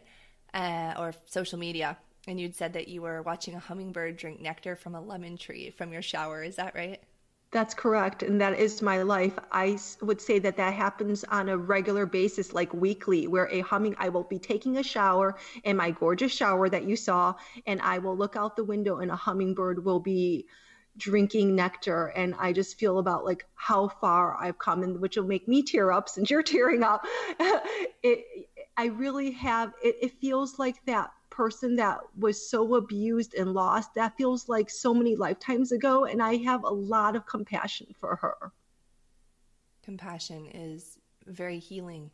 uh, 0.53 0.93
or 0.97 1.13
social 1.25 1.59
media 1.59 1.97
and 2.27 2.39
you'd 2.39 2.55
said 2.55 2.73
that 2.73 2.87
you 2.87 3.01
were 3.01 3.21
watching 3.21 3.55
a 3.55 3.59
hummingbird 3.59 4.17
drink 4.17 4.41
nectar 4.41 4.75
from 4.75 4.95
a 4.95 5.01
lemon 5.01 5.37
tree 5.37 5.69
from 5.71 5.91
your 5.91 6.01
shower. 6.01 6.43
Is 6.43 6.55
that 6.55 6.75
right? 6.75 7.01
That's 7.51 7.75
correct. 7.75 8.23
And 8.23 8.41
that 8.41 8.57
is 8.57 8.81
my 8.81 9.03
life. 9.03 9.37
I 9.51 9.77
would 10.01 10.19
say 10.19 10.39
that 10.39 10.57
that 10.57 10.73
happens 10.73 11.23
on 11.23 11.49
a 11.49 11.57
regular 11.57 12.07
basis, 12.07 12.51
like 12.51 12.73
weekly, 12.73 13.27
where 13.27 13.47
a 13.51 13.59
humming, 13.59 13.95
I 13.99 14.09
will 14.09 14.23
be 14.23 14.39
taking 14.39 14.77
a 14.77 14.83
shower 14.83 15.37
in 15.63 15.77
my 15.77 15.91
gorgeous 15.91 16.33
shower 16.33 16.67
that 16.69 16.85
you 16.85 16.95
saw, 16.95 17.35
and 17.67 17.79
I 17.81 17.99
will 17.99 18.17
look 18.17 18.35
out 18.35 18.55
the 18.55 18.63
window 18.63 18.97
and 18.97 19.11
a 19.11 19.15
hummingbird 19.15 19.85
will 19.85 19.99
be 19.99 20.47
drinking 20.95 21.55
nectar 21.55 22.07
and 22.15 22.35
i 22.37 22.53
just 22.53 22.77
feel 22.77 22.99
about 22.99 23.25
like 23.25 23.47
how 23.55 23.87
far 23.87 24.37
i've 24.39 24.59
come 24.59 24.83
and 24.83 24.99
which 24.99 25.17
will 25.17 25.25
make 25.25 25.47
me 25.47 25.63
tear 25.63 25.91
up 25.91 26.07
since 26.07 26.29
you're 26.29 26.43
tearing 26.53 26.83
up 26.83 27.03
it, 28.03 28.25
i 28.77 28.85
really 28.85 29.31
have 29.31 29.73
it, 29.83 29.95
it 30.01 30.21
feels 30.21 30.59
like 30.59 30.75
that 30.85 31.11
person 31.33 31.75
that 31.75 31.99
was 32.17 32.49
so 32.49 32.75
abused 32.75 33.33
and 33.33 33.53
lost, 33.53 33.95
that 33.95 34.15
feels 34.15 34.47
like 34.47 34.69
so 34.69 34.93
many 34.93 35.15
lifetimes 35.15 35.71
ago. 35.71 36.05
And 36.05 36.21
I 36.21 36.37
have 36.37 36.63
a 36.63 36.69
lot 36.69 37.15
of 37.15 37.25
compassion 37.25 37.87
for 37.99 38.15
her. 38.17 38.51
Compassion 39.83 40.47
is 40.53 40.99
very 41.25 41.57
healing. 41.57 42.11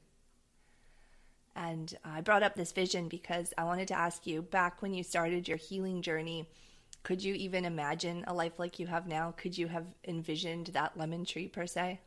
And 1.55 1.93
I 2.05 2.21
brought 2.21 2.43
up 2.43 2.55
this 2.55 2.71
vision 2.71 3.09
because 3.09 3.53
I 3.57 3.65
wanted 3.65 3.89
to 3.89 3.93
ask 3.93 4.25
you 4.25 4.41
back 4.41 4.81
when 4.81 4.93
you 4.93 5.03
started 5.03 5.47
your 5.47 5.57
healing 5.57 6.01
journey, 6.01 6.49
could 7.03 7.21
you 7.21 7.33
even 7.33 7.65
imagine 7.65 8.23
a 8.27 8.33
life 8.33 8.57
like 8.57 8.79
you 8.79 8.87
have 8.87 9.05
now? 9.05 9.33
Could 9.35 9.57
you 9.57 9.67
have 9.67 9.85
envisioned 10.07 10.67
that 10.67 10.97
lemon 10.97 11.25
tree 11.25 11.49
per 11.49 11.67
se? 11.67 11.99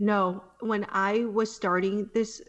No. 0.00 0.42
When 0.60 0.86
I 0.90 1.24
was 1.26 1.54
starting 1.54 2.10
this 2.14 2.42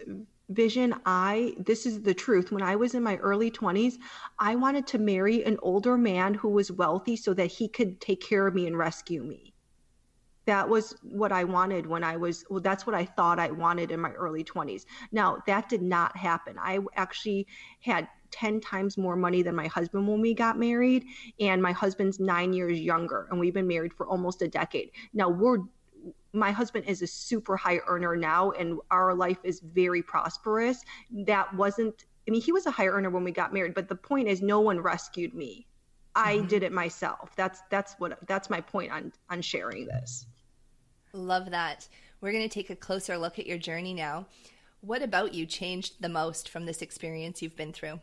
vision 0.50 0.96
i 1.06 1.54
this 1.60 1.86
is 1.86 2.02
the 2.02 2.14
truth. 2.14 2.52
When 2.52 2.64
i 2.64 2.76
was 2.76 2.96
in 2.96 3.04
my 3.04 3.18
early 3.18 3.52
20s 3.52 3.96
i 4.40 4.56
wanted 4.56 4.88
to 4.88 4.98
marry 4.98 5.44
an 5.44 5.58
older 5.62 5.98
man 5.98 6.34
who 6.34 6.50
was 6.50 6.72
wealthy 6.72 7.16
so 7.16 7.34
that 7.36 7.48
he 7.48 7.68
could 7.68 8.02
take 8.02 8.22
care 8.22 8.48
of 8.48 8.56
me 8.56 8.68
and 8.68 8.78
rescue 8.78 9.24
me. 9.24 9.54
That 10.46 10.68
was 10.68 10.96
what 11.04 11.32
i 11.32 11.44
wanted 11.44 11.86
when 11.86 12.04
i 12.04 12.18
was 12.18 12.46
well 12.50 12.62
that's 12.62 12.88
what 12.88 12.96
i 12.96 13.06
thought 13.06 13.40
i 13.40 13.52
wanted 13.52 13.92
in 13.92 14.00
my 14.00 14.12
early 14.12 14.44
20s 14.44 14.86
now 15.12 15.38
that 15.46 15.70
did 15.70 15.84
not 15.84 16.18
happen. 16.18 16.58
I 16.60 16.80
actually 16.96 17.46
had 17.82 18.08
10 18.32 18.62
times 18.62 18.98
more 18.98 19.16
money 19.16 19.42
than 19.42 19.56
my 19.56 19.68
husband 19.68 20.08
when 20.08 20.22
we 20.22 20.34
got 20.34 20.58
married 20.58 21.04
and 21.40 21.62
my 21.62 21.72
husband's 21.72 22.20
9 22.20 22.54
years 22.54 22.80
younger 22.80 23.28
and 23.30 23.40
we've 23.40 23.54
been 23.54 23.68
married 23.68 23.94
for 23.94 24.08
almost 24.08 24.42
a 24.42 24.48
decade. 24.48 24.92
Now 25.14 25.30
we're 25.30 25.60
my 26.34 26.52
husband 26.52 26.86
is 26.86 27.02
a 27.02 27.08
super 27.08 27.58
high 27.58 27.80
earner 27.88 28.16
now 28.16 28.52
and 28.52 28.80
our 28.92 29.14
life 29.14 29.40
is 29.44 29.60
very 29.60 30.02
prosperous. 30.02 30.84
That 31.26 31.54
wasn't 31.54 32.06
i 32.28 32.32
mean 32.32 32.42
he 32.42 32.52
was 32.52 32.66
a 32.66 32.72
high 32.72 32.88
earner 32.88 33.10
when 33.10 33.24
we 33.24 33.32
got 33.32 33.54
married 33.54 33.74
but 33.74 33.88
the 33.88 33.96
point 33.96 34.28
is 34.28 34.42
no 34.42 34.60
one 34.60 34.80
rescued 34.80 35.34
me. 35.34 35.68
I 36.16 36.38
mm-hmm. 36.38 36.48
did 36.48 36.64
it 36.64 36.72
myself. 36.72 37.36
That's 37.36 37.62
that's 37.70 37.96
what 38.00 38.20
that's 38.28 38.50
my 38.50 38.62
point 38.62 38.92
on 38.92 39.14
on 39.30 39.42
sharing 39.42 39.86
this. 39.86 40.26
Love 41.14 41.52
that. 41.52 41.88
We're 42.22 42.32
going 42.32 42.48
to 42.48 42.54
take 42.54 42.70
a 42.70 42.76
closer 42.76 43.18
look 43.18 43.40
at 43.40 43.48
your 43.48 43.58
journey 43.58 43.94
now. 43.94 44.28
What 44.82 45.02
about 45.02 45.34
you 45.34 45.46
changed 45.46 46.02
the 46.02 46.10
most 46.10 46.50
from 46.50 46.66
this 46.66 46.82
experience 46.82 47.42
you've 47.42 47.56
been 47.56 47.74
through 47.74 48.00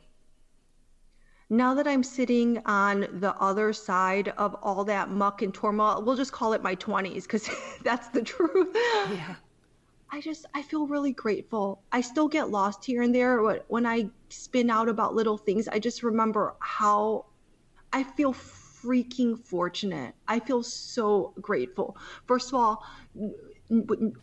now 1.48 1.74
that 1.74 1.86
I'm 1.86 2.02
sitting 2.02 2.60
on 2.66 3.06
the 3.20 3.34
other 3.36 3.72
side 3.72 4.28
of 4.36 4.54
all 4.62 4.84
that 4.84 5.10
muck 5.10 5.42
and 5.42 5.54
turmoil, 5.54 6.02
we'll 6.02 6.16
just 6.16 6.32
call 6.32 6.52
it 6.52 6.62
my 6.62 6.74
20s 6.76 7.22
because 7.22 7.48
that's 7.82 8.08
the 8.08 8.22
truth. 8.22 8.70
Yeah. 8.74 9.36
I 10.10 10.20
just, 10.20 10.46
I 10.54 10.62
feel 10.62 10.86
really 10.86 11.12
grateful. 11.12 11.82
I 11.92 12.00
still 12.00 12.28
get 12.28 12.50
lost 12.50 12.84
here 12.84 13.02
and 13.02 13.14
there. 13.14 13.42
When 13.68 13.86
I 13.86 14.08
spin 14.28 14.70
out 14.70 14.88
about 14.88 15.14
little 15.14 15.36
things, 15.36 15.68
I 15.68 15.78
just 15.78 16.02
remember 16.02 16.54
how 16.60 17.26
I 17.92 18.04
feel 18.04 18.32
freaking 18.32 19.38
fortunate. 19.38 20.14
I 20.28 20.38
feel 20.38 20.62
so 20.62 21.34
grateful. 21.40 21.96
First 22.26 22.48
of 22.50 22.54
all, 22.54 22.84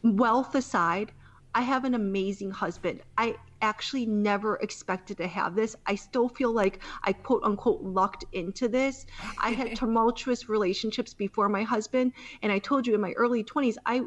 wealth 0.03 0.55
aside, 0.55 1.11
I 1.53 1.61
have 1.61 1.83
an 1.83 1.93
amazing 1.93 2.51
husband. 2.51 3.01
I 3.17 3.35
actually 3.63 4.05
never 4.05 4.57
expected 4.57 5.17
to 5.17 5.27
have 5.27 5.55
this. 5.55 5.75
I 5.87 5.95
still 5.95 6.29
feel 6.29 6.51
like 6.51 6.83
I 7.03 7.13
quote 7.13 7.43
unquote 7.43 7.81
lucked 7.81 8.25
into 8.33 8.67
this. 8.67 9.05
I 9.39 9.51
had 9.51 9.75
tumultuous 9.83 10.49
relationships 10.49 11.13
before 11.13 11.49
my 11.49 11.63
husband, 11.63 12.13
and 12.43 12.51
I 12.51 12.59
told 12.59 12.85
you 12.85 12.93
in 12.93 13.01
my 13.01 13.13
early 13.13 13.43
20s, 13.43 13.77
I 13.85 14.03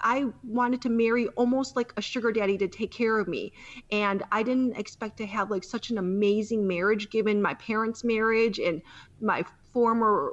I 0.00 0.26
wanted 0.44 0.80
to 0.82 0.88
marry 0.88 1.26
almost 1.28 1.74
like 1.76 1.92
a 1.96 2.00
sugar 2.00 2.30
daddy 2.32 2.56
to 2.58 2.68
take 2.68 2.92
care 2.92 3.18
of 3.18 3.26
me. 3.26 3.52
And 3.90 4.22
I 4.30 4.44
didn't 4.44 4.76
expect 4.78 5.16
to 5.18 5.26
have 5.26 5.50
like 5.50 5.64
such 5.64 5.90
an 5.90 5.98
amazing 5.98 6.66
marriage 6.66 7.10
given 7.10 7.42
my 7.42 7.54
parents' 7.54 8.04
marriage 8.04 8.60
and 8.60 8.80
my 9.20 9.44
former 9.72 10.32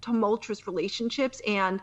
tumultuous 0.00 0.66
relationships 0.66 1.40
and 1.46 1.80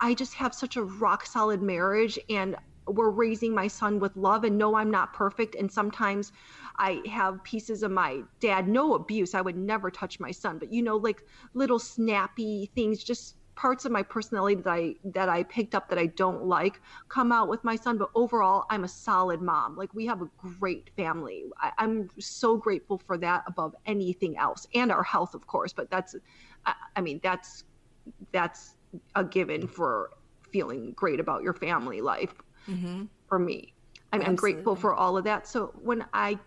I 0.00 0.14
just 0.14 0.34
have 0.34 0.54
such 0.54 0.76
a 0.76 0.82
rock 0.82 1.26
solid 1.26 1.60
marriage 1.60 2.18
and 2.30 2.56
we're 2.88 3.10
raising 3.10 3.54
my 3.54 3.68
son 3.68 3.98
with 3.98 4.16
love 4.16 4.44
and 4.44 4.56
no 4.56 4.76
i'm 4.76 4.90
not 4.90 5.12
perfect 5.12 5.54
and 5.54 5.70
sometimes 5.70 6.32
i 6.76 7.00
have 7.08 7.42
pieces 7.44 7.82
of 7.82 7.90
my 7.90 8.20
dad 8.40 8.68
no 8.68 8.94
abuse 8.94 9.34
i 9.34 9.40
would 9.40 9.56
never 9.56 9.90
touch 9.90 10.20
my 10.20 10.30
son 10.30 10.58
but 10.58 10.72
you 10.72 10.82
know 10.82 10.96
like 10.96 11.22
little 11.54 11.78
snappy 11.78 12.70
things 12.74 13.02
just 13.02 13.36
parts 13.58 13.84
of 13.84 13.90
my 13.90 14.04
personality 14.04 14.54
that 14.54 14.70
I 14.70 14.94
that 15.04 15.28
I 15.28 15.42
picked 15.42 15.74
up 15.74 15.88
that 15.88 15.98
I 15.98 16.06
don't 16.06 16.44
like 16.44 16.80
come 17.08 17.32
out 17.32 17.48
with 17.48 17.64
my 17.64 17.74
son. 17.74 17.98
But 17.98 18.08
overall, 18.14 18.64
I'm 18.70 18.84
a 18.84 18.88
solid 18.88 19.42
mom. 19.42 19.76
Like 19.76 19.92
we 19.94 20.06
have 20.06 20.22
a 20.22 20.30
great 20.36 20.90
family. 20.96 21.44
I, 21.60 21.72
I'm 21.76 22.08
so 22.20 22.56
grateful 22.56 22.98
for 22.98 23.18
that 23.18 23.42
above 23.48 23.74
anything 23.84 24.38
else, 24.38 24.66
and 24.74 24.92
our 24.92 25.02
health, 25.02 25.34
of 25.34 25.48
course. 25.48 25.72
But 25.72 25.90
that's, 25.90 26.14
I, 26.66 26.74
I 26.94 27.00
mean, 27.00 27.18
that's 27.20 27.64
that's 28.30 28.76
a 29.16 29.24
given 29.24 29.66
for 29.66 30.10
feeling 30.52 30.92
great 30.92 31.18
about 31.18 31.42
your 31.42 31.52
family 31.52 32.00
life. 32.00 32.34
Mm-hmm. 32.68 33.04
For 33.28 33.38
me, 33.38 33.72
I'm, 34.12 34.22
I'm 34.22 34.36
grateful 34.36 34.76
for 34.76 34.94
all 34.94 35.16
of 35.16 35.24
that. 35.24 35.46
So 35.46 35.72
when 35.82 36.04
I 36.12 36.38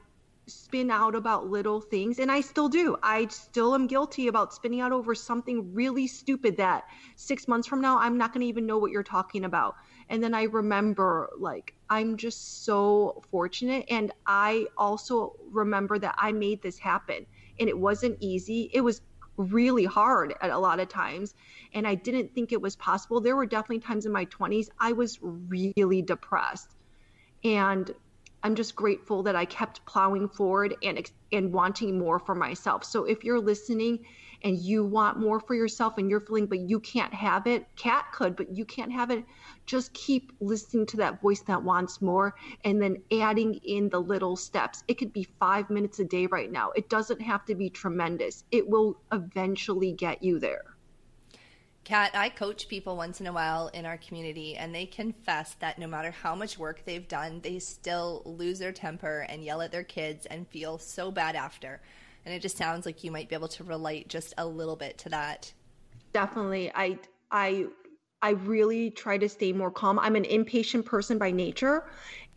spin 0.47 0.91
out 0.91 1.15
about 1.15 1.49
little 1.49 1.79
things 1.79 2.19
and 2.19 2.31
I 2.31 2.41
still 2.41 2.67
do. 2.67 2.97
I 3.03 3.27
still 3.27 3.75
am 3.75 3.88
guilty 3.88 4.27
about 4.27 4.53
spinning 4.53 4.81
out 4.81 4.91
over 4.91 5.13
something 5.15 5.73
really 5.73 6.07
stupid 6.07 6.57
that 6.57 6.86
6 7.15 7.47
months 7.47 7.67
from 7.67 7.81
now 7.81 7.97
I'm 7.99 8.17
not 8.17 8.34
going 8.34 8.41
to 8.41 8.47
even 8.47 8.65
know 8.65 8.77
what 8.77 8.91
you're 8.91 9.03
talking 9.03 9.45
about. 9.45 9.75
And 10.10 10.21
then 10.21 10.34
I 10.34 10.43
remember 10.43 11.29
like 11.38 11.75
I'm 11.89 12.17
just 12.17 12.65
so 12.65 13.21
fortunate 13.31 13.86
and 13.89 14.12
I 14.25 14.65
also 14.77 15.36
remember 15.51 15.99
that 15.99 16.15
I 16.17 16.31
made 16.31 16.62
this 16.62 16.77
happen 16.77 17.25
and 17.60 17.69
it 17.69 17.77
wasn't 17.77 18.17
easy. 18.19 18.69
It 18.73 18.81
was 18.81 19.01
really 19.38 19.86
hard 19.86 20.34
at 20.41 20.52
a 20.52 20.58
lot 20.58 20.80
of 20.80 20.89
times 20.89 21.34
and 21.74 21.88
I 21.88 21.96
didn't 21.96 22.34
think 22.34 22.52
it 22.52 22.62
was 22.62 22.76
possible. 22.76 23.22
There 23.22 23.36
were 23.36 23.46
definitely 23.46 23.80
times 23.80 24.06
in 24.06 24.12
my 24.12 24.26
20s 24.26 24.67
I 24.80 24.91
was 24.91 25.20
really 25.22 26.02
depressed. 26.02 26.76
And 27.44 27.91
I'm 28.44 28.56
just 28.56 28.76
grateful 28.76 29.24
that 29.24 29.36
I 29.36 29.46
kept 29.46 29.86
plowing 29.86 30.28
forward 30.28 30.76
and 30.84 31.10
and 31.32 31.54
wanting 31.54 31.98
more 31.98 32.20
for 32.20 32.36
myself. 32.36 32.84
So 32.84 33.06
if 33.06 33.24
you're 33.24 33.39
listening 33.39 34.06
and 34.43 34.58
you 34.58 34.84
want 34.84 35.19
more 35.19 35.39
for 35.39 35.56
yourself 35.56 35.97
and 35.97 36.10
you're 36.10 36.21
feeling 36.21 36.45
but 36.45 36.60
you 36.60 36.80
can't 36.80 37.13
have 37.13 37.47
it, 37.47 37.65
Kat 37.75 38.06
could, 38.13 38.36
but 38.36 38.56
you 38.56 38.65
can't 38.65 38.91
have 38.91 39.12
it, 39.12 39.23
just 39.65 39.93
keep 39.93 40.32
listening 40.39 40.86
to 40.88 40.97
that 40.97 41.21
voice 41.21 41.41
that 41.41 41.63
wants 41.63 42.01
more 42.01 42.36
and 42.63 42.82
then 42.82 43.01
adding 43.12 43.56
in 43.63 43.89
the 43.89 43.99
little 43.99 44.36
steps. 44.36 44.84
It 44.88 44.95
could 44.95 45.13
be 45.13 45.27
5 45.39 45.69
minutes 45.69 45.99
a 45.99 46.06
day 46.06 46.25
right 46.27 46.51
now. 46.51 46.71
It 46.71 46.89
doesn't 46.89 47.21
have 47.21 47.45
to 47.45 47.56
be 47.56 47.69
tremendous. 47.69 48.43
It 48.51 48.69
will 48.69 48.99
eventually 49.12 49.93
get 49.93 50.23
you 50.23 50.39
there. 50.39 50.63
Kat, 51.84 52.12
I 52.13 52.30
coach 52.30 52.67
people 52.67 52.95
once 52.95 53.19
in 53.19 53.25
a 53.25 53.34
while 53.34 53.69
in 53.69 53.88
our 53.88 53.97
community, 53.97 54.56
and 54.56 54.73
they 54.73 54.86
confess 54.86 55.56
that 55.56 55.80
no 55.80 55.88
matter 55.88 56.12
how 56.12 56.36
much 56.36 56.60
work 56.60 56.84
they've 56.86 57.08
done, 57.08 57.41
they 57.41 57.58
still 57.58 58.21
lose 58.23 58.60
their 58.60 58.71
temper 58.71 59.25
and 59.27 59.43
yell 59.43 59.63
at 59.63 59.71
their 59.71 59.84
kids 59.84 60.27
and 60.27 60.47
feel 60.47 60.77
so 60.77 61.10
bad 61.10 61.36
after. 61.36 61.82
And 62.25 62.34
it 62.34 62.41
just 62.41 62.57
sounds 62.57 62.86
like 62.86 63.03
you 63.03 63.12
might 63.12 63.29
be 63.29 63.36
able 63.36 63.47
to 63.49 63.63
relate 63.63 64.07
just 64.07 64.34
a 64.38 64.45
little 64.45 64.75
bit 64.75 64.97
to 64.99 65.10
that. 65.10 65.51
Definitely. 66.13 66.71
I 66.73 66.99
I 67.31 67.67
I 68.21 68.31
really 68.31 68.91
try 68.91 69.17
to 69.17 69.27
stay 69.27 69.51
more 69.51 69.71
calm. 69.71 69.97
I'm 69.97 70.15
an 70.15 70.25
impatient 70.25 70.86
person 70.86 71.17
by 71.17 71.31
nature 71.31 71.86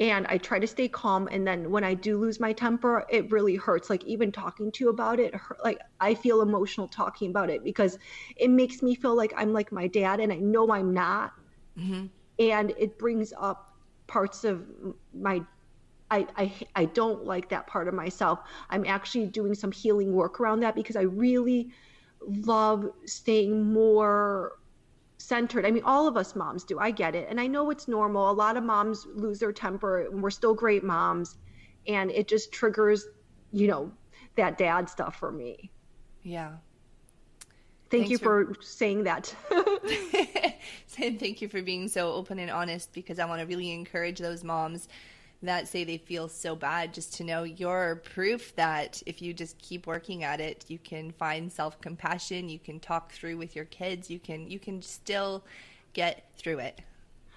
and 0.01 0.27
I 0.29 0.39
try 0.39 0.59
to 0.59 0.67
stay 0.67 0.89
calm 0.89 1.29
and 1.31 1.47
then 1.47 1.71
when 1.71 1.85
I 1.85 1.93
do 1.93 2.17
lose 2.17 2.41
my 2.41 2.55
temper, 2.55 3.05
it 3.11 3.31
really 3.31 3.57
hurts. 3.57 3.91
Like 3.91 4.03
even 4.05 4.33
talking 4.33 4.73
to 4.73 4.85
you 4.85 4.91
about 4.91 5.21
it, 5.21 5.35
like 5.63 5.79
I 6.01 6.15
feel 6.15 6.41
emotional 6.41 6.89
talking 6.89 7.31
about 7.31 7.51
it 7.51 7.63
because 7.63 7.99
it 8.37 8.49
makes 8.49 8.83
me 8.83 8.95
feel 8.95 9.15
like 9.15 9.35
I'm 9.37 9.53
like 9.53 9.73
my 9.73 9.87
dad 9.87 10.21
and 10.21 10.33
I 10.33 10.37
know 10.37 10.73
I'm 10.73 10.95
not. 10.95 11.35
Mm-hmm. 11.79 12.07
And 12.39 12.73
it 12.79 12.99
brings 12.99 13.35
up 13.39 13.77
parts 14.07 14.45
of 14.45 14.65
my 15.13 15.43
I, 16.15 16.27
I 16.37 16.53
I 16.77 16.85
don't 16.87 17.25
like 17.25 17.49
that 17.49 17.67
part 17.67 17.89
of 17.89 17.95
myself. 17.95 18.41
I'm 18.71 18.85
actually 18.87 19.27
doing 19.27 19.55
some 19.55 19.73
healing 19.73 20.13
work 20.13 20.41
around 20.41 20.61
that 20.61 20.75
because 20.75 20.97
I 20.97 21.03
really 21.03 21.71
love 22.27 22.91
staying 23.05 23.73
more 23.73 24.59
centered. 25.19 25.65
I 25.65 25.71
mean, 25.71 25.85
all 25.85 26.07
of 26.07 26.17
us 26.17 26.37
moms 26.37 26.65
do. 26.65 26.79
I 26.79 26.91
get 26.91 27.15
it. 27.15 27.29
And 27.29 27.41
I 27.41 27.47
know 27.47 27.71
it's 27.71 27.89
normal. 27.89 28.31
A 28.31 28.33
lot 28.33 28.57
of 28.57 28.65
moms 28.65 29.07
lose 29.15 29.39
their 29.39 29.53
temper 29.53 30.03
and 30.03 30.23
we're 30.23 30.31
still 30.31 30.55
great 30.55 30.85
moms. 30.85 31.37
And 31.87 32.11
it 32.11 32.29
just 32.29 32.53
triggers, 32.53 33.07
you 33.53 33.67
know, 33.69 33.91
that 34.37 34.59
dad 34.59 34.89
stuff 34.89 35.17
for 35.17 35.31
me. 35.31 35.71
Yeah. 36.23 36.53
Thank 37.91 38.09
Thanks 38.09 38.11
you 38.11 38.19
for, 38.19 38.55
for 38.55 38.63
saying 38.63 39.05
that. 39.05 39.35
saying 40.87 41.19
thank 41.19 41.41
you 41.41 41.49
for 41.49 41.63
being 41.63 41.89
so 41.89 42.13
open 42.13 42.39
and 42.39 42.51
honest 42.51 42.93
because 42.93 43.19
I 43.19 43.27
want 43.27 43.41
to 43.41 43.47
really 43.47 43.71
encourage 43.73 44.19
those 44.19 44.43
moms 44.43 44.89
that 45.43 45.69
say 45.69 45.85
they 45.85 45.99
feel 45.99 46.29
so 46.29 46.57
bad 46.57 46.95
just 46.95 47.15
to 47.15 47.25
know 47.25 47.43
you're 47.43 47.97
proof 48.05 48.55
that 48.57 49.03
if 49.07 49.21
you 49.21 49.35
just 49.35 49.59
keep 49.59 49.87
working 49.87 50.25
at 50.25 50.41
it 50.41 50.65
you 50.69 50.79
can 50.79 51.11
find 51.11 51.53
self-compassion 51.53 52.49
you 52.49 52.59
can 52.59 52.81
talk 52.81 53.13
through 53.13 53.37
with 53.37 53.55
your 53.55 53.67
kids 53.67 54.11
you 54.11 54.19
can 54.19 54.49
you 54.51 54.59
can 54.59 54.81
still 54.81 55.45
get 55.93 56.25
through 56.37 56.59
it 56.59 56.81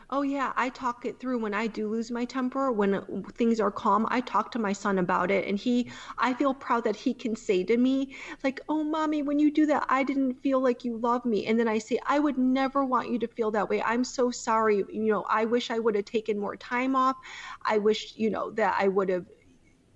Oh 0.10 0.22
yeah, 0.22 0.54
I 0.56 0.70
talk 0.70 1.06
it 1.06 1.20
through 1.20 1.40
when 1.40 1.54
I 1.54 1.68
do 1.68 1.90
lose 1.90 2.12
my 2.12 2.24
temper, 2.24 2.72
when 2.72 3.04
things 3.36 3.60
are 3.60 3.72
calm. 3.72 4.08
I 4.10 4.22
talk 4.22 4.52
to 4.52 4.60
my 4.60 4.72
son 4.72 4.98
about 5.00 5.32
it 5.32 5.46
and 5.46 5.58
he 5.58 5.92
I 6.18 6.34
feel 6.34 6.54
proud 6.54 6.86
that 6.86 6.96
he 6.96 7.14
can 7.14 7.36
say 7.36 7.64
to 7.66 7.76
me 7.78 8.16
like, 8.42 8.62
"Oh 8.70 8.84
mommy, 8.86 9.22
when 9.22 9.38
you 9.38 9.52
do 9.52 9.66
that, 9.66 9.86
I 9.90 10.04
didn't 10.04 10.36
feel 10.42 10.62
like 10.62 10.86
you 10.86 10.98
love 10.98 11.26
me." 11.26 11.46
And 11.46 11.60
then 11.60 11.68
I 11.68 11.80
say, 11.80 12.00
"I 12.08 12.20
would 12.20 12.38
never 12.38 12.86
want 12.86 13.10
you 13.10 13.20
to 13.20 13.28
feel 13.28 13.52
that 13.52 13.68
way. 13.70 13.82
I'm 13.82 14.06
so 14.06 14.32
sorry. 14.32 14.78
You 14.78 15.12
know, 15.12 15.24
I 15.30 15.44
wish 15.44 15.70
I 15.72 15.80
would 15.80 15.96
have 15.96 16.06
taken 16.06 16.40
more 16.40 16.56
time 16.56 16.96
off. 16.96 17.18
I 17.66 17.78
wish, 17.80 18.14
you 18.16 18.30
know, 18.30 18.52
that 18.52 18.76
I 18.80 18.88
would 18.88 19.10
have 19.10 19.26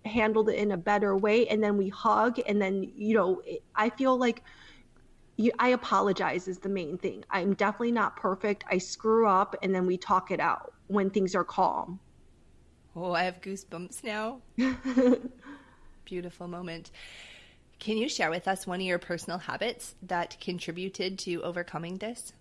handled 0.05 0.49
it 0.49 0.55
in 0.57 0.71
a 0.71 0.77
better 0.77 1.15
way." 1.17 1.47
And 1.47 1.63
then 1.63 1.77
we 1.77 1.89
hug 1.89 2.39
and 2.47 2.61
then, 2.61 2.83
you 2.83 3.13
know, 3.15 3.41
I 3.75 3.89
feel 3.91 4.17
like 4.17 4.43
you, 5.41 5.51
I 5.59 5.69
apologize 5.69 6.47
is 6.47 6.59
the 6.59 6.69
main 6.69 6.97
thing. 6.97 7.23
I'm 7.29 7.53
definitely 7.53 7.91
not 7.91 8.15
perfect. 8.15 8.63
I 8.69 8.77
screw 8.77 9.27
up 9.27 9.55
and 9.61 9.73
then 9.73 9.85
we 9.85 9.97
talk 9.97 10.31
it 10.31 10.39
out 10.39 10.73
when 10.87 11.09
things 11.09 11.35
are 11.35 11.43
calm. 11.43 11.99
Oh, 12.95 13.13
I 13.13 13.23
have 13.23 13.41
goosebumps 13.41 14.03
now. 14.03 14.41
Beautiful 16.05 16.47
moment. 16.47 16.91
Can 17.79 17.97
you 17.97 18.09
share 18.09 18.29
with 18.29 18.47
us 18.47 18.67
one 18.67 18.79
of 18.79 18.85
your 18.85 18.99
personal 18.99 19.39
habits 19.39 19.95
that 20.03 20.37
contributed 20.39 21.17
to 21.19 21.41
overcoming 21.41 21.97
this? 21.97 22.33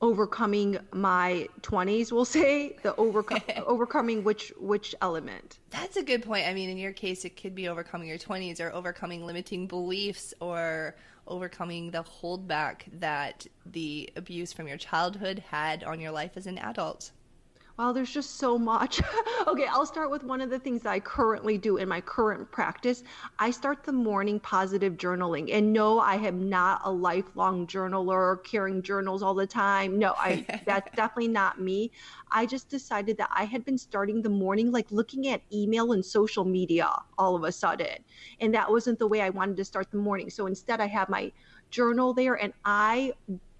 Overcoming 0.00 0.78
my 0.92 1.48
20s, 1.62 2.12
we'll 2.12 2.24
say, 2.24 2.76
the 2.82 2.94
overcome 2.96 3.42
overcoming 3.66 4.22
which 4.22 4.52
which 4.58 4.94
element? 5.02 5.58
That's 5.70 5.96
a 5.96 6.04
good 6.04 6.22
point. 6.22 6.46
I 6.46 6.54
mean, 6.54 6.70
in 6.70 6.78
your 6.78 6.92
case 6.92 7.24
it 7.24 7.36
could 7.36 7.54
be 7.54 7.68
overcoming 7.68 8.08
your 8.08 8.16
20s 8.16 8.60
or 8.60 8.72
overcoming 8.72 9.26
limiting 9.26 9.66
beliefs 9.66 10.32
or 10.40 10.94
overcoming 11.28 11.90
the 11.90 12.02
holdback 12.02 12.82
that 13.00 13.46
the 13.64 14.10
abuse 14.16 14.52
from 14.52 14.66
your 14.66 14.78
childhood 14.78 15.44
had 15.50 15.84
on 15.84 16.00
your 16.00 16.10
life 16.10 16.32
as 16.36 16.46
an 16.46 16.58
adult? 16.58 17.12
Well, 17.78 17.92
there's 17.92 18.10
just 18.10 18.38
so 18.38 18.58
much. 18.58 19.00
okay, 19.46 19.66
I'll 19.66 19.86
start 19.86 20.10
with 20.10 20.24
one 20.24 20.40
of 20.40 20.50
the 20.50 20.58
things 20.58 20.82
that 20.82 20.90
I 20.90 20.98
currently 20.98 21.56
do 21.56 21.76
in 21.76 21.88
my 21.88 22.00
current 22.00 22.50
practice. 22.50 23.04
I 23.38 23.52
start 23.52 23.84
the 23.84 23.92
morning 23.92 24.40
positive 24.40 24.94
journaling. 24.94 25.54
And 25.54 25.72
no, 25.72 26.00
I 26.00 26.16
am 26.16 26.48
not 26.48 26.80
a 26.82 26.90
lifelong 26.90 27.68
journaler 27.68 28.42
carrying 28.42 28.82
journals 28.82 29.22
all 29.22 29.32
the 29.32 29.46
time. 29.46 29.96
No, 29.96 30.14
I 30.18 30.44
that's 30.66 30.90
definitely 30.96 31.28
not 31.28 31.60
me. 31.60 31.92
I 32.32 32.46
just 32.46 32.68
decided 32.68 33.16
that 33.18 33.30
I 33.32 33.44
had 33.44 33.64
been 33.64 33.78
starting 33.78 34.22
the 34.22 34.28
morning 34.28 34.72
like 34.72 34.90
looking 34.90 35.28
at 35.28 35.42
email 35.52 35.92
and 35.92 36.04
social 36.04 36.44
media 36.44 36.90
all 37.16 37.36
of 37.36 37.44
a 37.44 37.52
sudden. 37.52 38.02
And 38.40 38.52
that 38.54 38.68
wasn't 38.68 38.98
the 38.98 39.06
way 39.06 39.20
I 39.20 39.30
wanted 39.30 39.56
to 39.56 39.64
start 39.64 39.92
the 39.92 39.98
morning. 39.98 40.30
So 40.30 40.48
instead 40.48 40.80
I 40.80 40.86
have 40.86 41.08
my 41.08 41.30
journal 41.70 42.12
there 42.12 42.34
and 42.34 42.52
I 42.64 43.12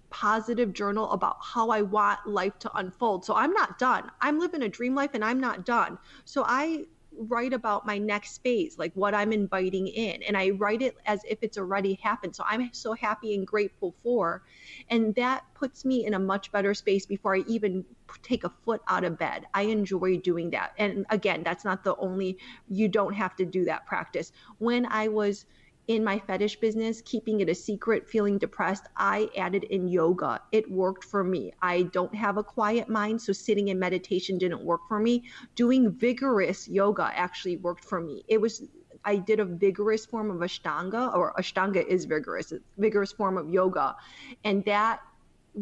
positive 0.09 0.73
journal 0.73 1.11
about 1.11 1.37
how 1.41 1.69
I 1.69 1.81
want 1.81 2.19
life 2.25 2.57
to 2.59 2.77
unfold. 2.77 3.25
So 3.25 3.35
I'm 3.35 3.53
not 3.53 3.79
done. 3.79 4.09
I'm 4.21 4.39
living 4.39 4.63
a 4.63 4.69
dream 4.69 4.95
life 4.95 5.11
and 5.13 5.23
I'm 5.23 5.39
not 5.39 5.65
done. 5.65 5.97
So 6.25 6.43
I 6.47 6.85
write 7.27 7.53
about 7.53 7.85
my 7.85 7.97
next 7.97 8.37
phase, 8.43 8.77
like 8.77 8.93
what 8.93 9.13
I'm 9.13 9.33
inviting 9.33 9.87
in, 9.87 10.23
and 10.23 10.37
I 10.37 10.51
write 10.51 10.81
it 10.81 10.95
as 11.05 11.21
if 11.27 11.39
it's 11.41 11.57
already 11.57 11.95
happened. 12.01 12.35
So 12.35 12.43
I'm 12.47 12.73
so 12.73 12.93
happy 12.93 13.35
and 13.35 13.45
grateful 13.45 13.93
for. 14.03 14.43
And 14.89 15.13
that 15.15 15.43
puts 15.53 15.83
me 15.83 16.05
in 16.05 16.13
a 16.13 16.19
much 16.19 16.51
better 16.51 16.73
space 16.73 17.05
before 17.05 17.35
I 17.35 17.43
even 17.47 17.83
take 18.23 18.43
a 18.43 18.49
foot 18.63 18.81
out 18.87 19.03
of 19.03 19.17
bed. 19.17 19.45
I 19.53 19.63
enjoy 19.63 20.17
doing 20.17 20.51
that. 20.51 20.73
And 20.77 21.05
again, 21.09 21.43
that's 21.43 21.65
not 21.65 21.83
the 21.83 21.95
only, 21.97 22.37
you 22.69 22.87
don't 22.87 23.13
have 23.13 23.35
to 23.37 23.45
do 23.45 23.65
that 23.65 23.85
practice. 23.85 24.31
When 24.57 24.85
I 24.85 25.09
was, 25.09 25.45
in 25.89 26.03
my 26.03 26.19
fetish 26.19 26.59
business, 26.59 27.01
keeping 27.01 27.39
it 27.39 27.49
a 27.49 27.55
secret, 27.55 28.07
feeling 28.07 28.37
depressed, 28.37 28.83
I 28.95 29.27
added 29.35 29.63
in 29.63 29.87
yoga. 29.87 30.39
It 30.51 30.69
worked 30.69 31.03
for 31.03 31.23
me. 31.23 31.51
I 31.63 31.81
don't 31.81 32.13
have 32.13 32.37
a 32.37 32.43
quiet 32.43 32.87
mind, 32.89 33.19
so 33.19 33.33
sitting 33.33 33.69
in 33.69 33.79
meditation 33.79 34.37
didn't 34.37 34.63
work 34.63 34.81
for 34.87 34.99
me. 34.99 35.23
Doing 35.55 35.91
vigorous 35.91 36.67
yoga 36.67 37.11
actually 37.15 37.57
worked 37.57 37.83
for 37.83 37.99
me. 37.99 38.23
It 38.27 38.39
was 38.39 38.61
I 39.03 39.15
did 39.15 39.39
a 39.39 39.45
vigorous 39.45 40.05
form 40.05 40.29
of 40.29 40.37
Ashtanga, 40.37 41.15
or 41.15 41.33
Ashtanga 41.39 41.83
is 41.87 42.05
vigorous, 42.05 42.53
vigorous 42.77 43.11
form 43.11 43.37
of 43.37 43.49
yoga, 43.49 43.95
and 44.43 44.63
that 44.65 44.99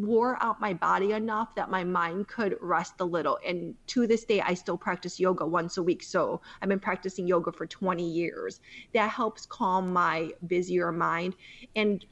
wore 0.02 0.38
out 0.42 0.60
my 0.60 0.74
body 0.74 1.12
enough 1.12 1.56
that 1.56 1.70
my 1.70 1.84
mind 1.84 2.28
could 2.28 2.58
rest 2.62 2.96
a 3.00 3.06
little. 3.06 3.40
And 3.46 3.76
to 3.88 4.08
this 4.08 4.24
day, 4.24 4.42
I 4.42 4.54
still 4.54 4.78
practice 4.78 5.20
yoga 5.20 5.46
once 5.46 5.78
a 5.78 5.84
week. 5.84 6.04
So 6.04 6.42
I've 6.62 6.70
been 6.70 6.80
practicing 6.80 7.28
yoga 7.28 7.52
for 7.52 7.66
20 7.66 8.08
years. 8.08 8.60
That 8.94 9.10
helps 9.10 9.46
calm 9.46 9.92
my 9.94 10.32
busier 10.46 10.92
mind. 10.92 11.36
And 11.76 12.06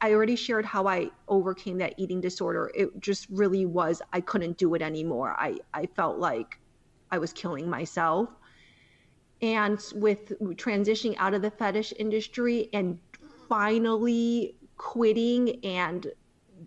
I 0.00 0.12
already 0.12 0.36
shared 0.36 0.64
how 0.64 0.86
I 0.86 1.10
overcame 1.28 1.78
that 1.78 1.94
eating 1.96 2.20
disorder. 2.20 2.70
It 2.74 3.00
just 3.00 3.28
really 3.30 3.66
was 3.66 4.02
I 4.12 4.20
couldn't 4.20 4.58
do 4.58 4.74
it 4.74 4.82
anymore. 4.82 5.34
I 5.38 5.58
I 5.72 5.86
felt 5.86 6.18
like 6.18 6.58
I 7.10 7.18
was 7.18 7.32
killing 7.32 7.68
myself. 7.68 8.28
And 9.42 9.80
with 9.94 10.38
transitioning 10.56 11.14
out 11.18 11.34
of 11.34 11.42
the 11.42 11.50
fetish 11.50 11.92
industry 11.98 12.68
and 12.72 12.98
finally 13.48 14.56
quitting 14.76 15.64
and 15.64 16.06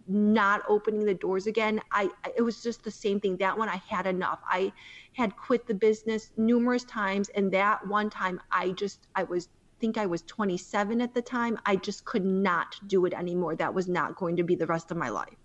not 0.09 0.61
opening 0.67 1.05
the 1.05 1.13
doors 1.13 1.47
again 1.47 1.79
i 1.91 2.09
it 2.35 2.41
was 2.41 2.61
just 2.61 2.83
the 2.83 2.91
same 2.91 3.19
thing 3.19 3.37
that 3.37 3.57
one 3.57 3.69
i 3.69 3.81
had 3.87 4.07
enough 4.07 4.39
i 4.49 4.71
had 5.13 5.35
quit 5.37 5.65
the 5.67 5.73
business 5.73 6.31
numerous 6.37 6.83
times 6.83 7.29
and 7.29 7.51
that 7.51 7.85
one 7.87 8.09
time 8.09 8.39
i 8.51 8.69
just 8.71 9.07
i 9.15 9.23
was 9.23 9.49
think 9.79 9.97
i 9.97 10.05
was 10.05 10.23
27 10.23 10.99
at 10.99 11.13
the 11.13 11.21
time 11.21 11.57
i 11.65 11.75
just 11.75 12.03
could 12.05 12.25
not 12.25 12.75
do 12.87 13.05
it 13.05 13.13
anymore 13.13 13.55
that 13.55 13.73
was 13.73 13.87
not 13.87 14.15
going 14.15 14.35
to 14.35 14.43
be 14.43 14.55
the 14.55 14.65
rest 14.65 14.91
of 14.91 14.97
my 14.97 15.09
life 15.09 15.35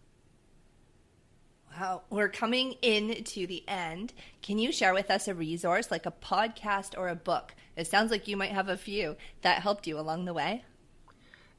Wow, 1.79 2.03
we're 2.09 2.29
coming 2.29 2.77
in 2.83 3.25
to 3.25 3.49
the 3.49 3.65
end. 3.67 4.13
Can 4.43 4.59
you 4.59 4.71
share 4.71 4.95
with 4.95 5.11
us 5.11 5.27
a 5.27 5.35
resource 5.35 5.91
like 5.91 6.07
a 6.07 6.13
podcast 6.13 6.97
or 6.97 7.09
a 7.09 7.17
book? 7.17 7.53
It 7.77 7.89
sounds 7.89 8.13
like 8.13 8.29
you 8.29 8.37
might 8.37 8.53
have 8.53 8.69
a 8.69 8.77
few 8.77 9.17
that 9.43 9.61
helped 9.61 9.89
you 9.89 9.99
along 9.99 10.25
the 10.25 10.33
way. 10.33 10.65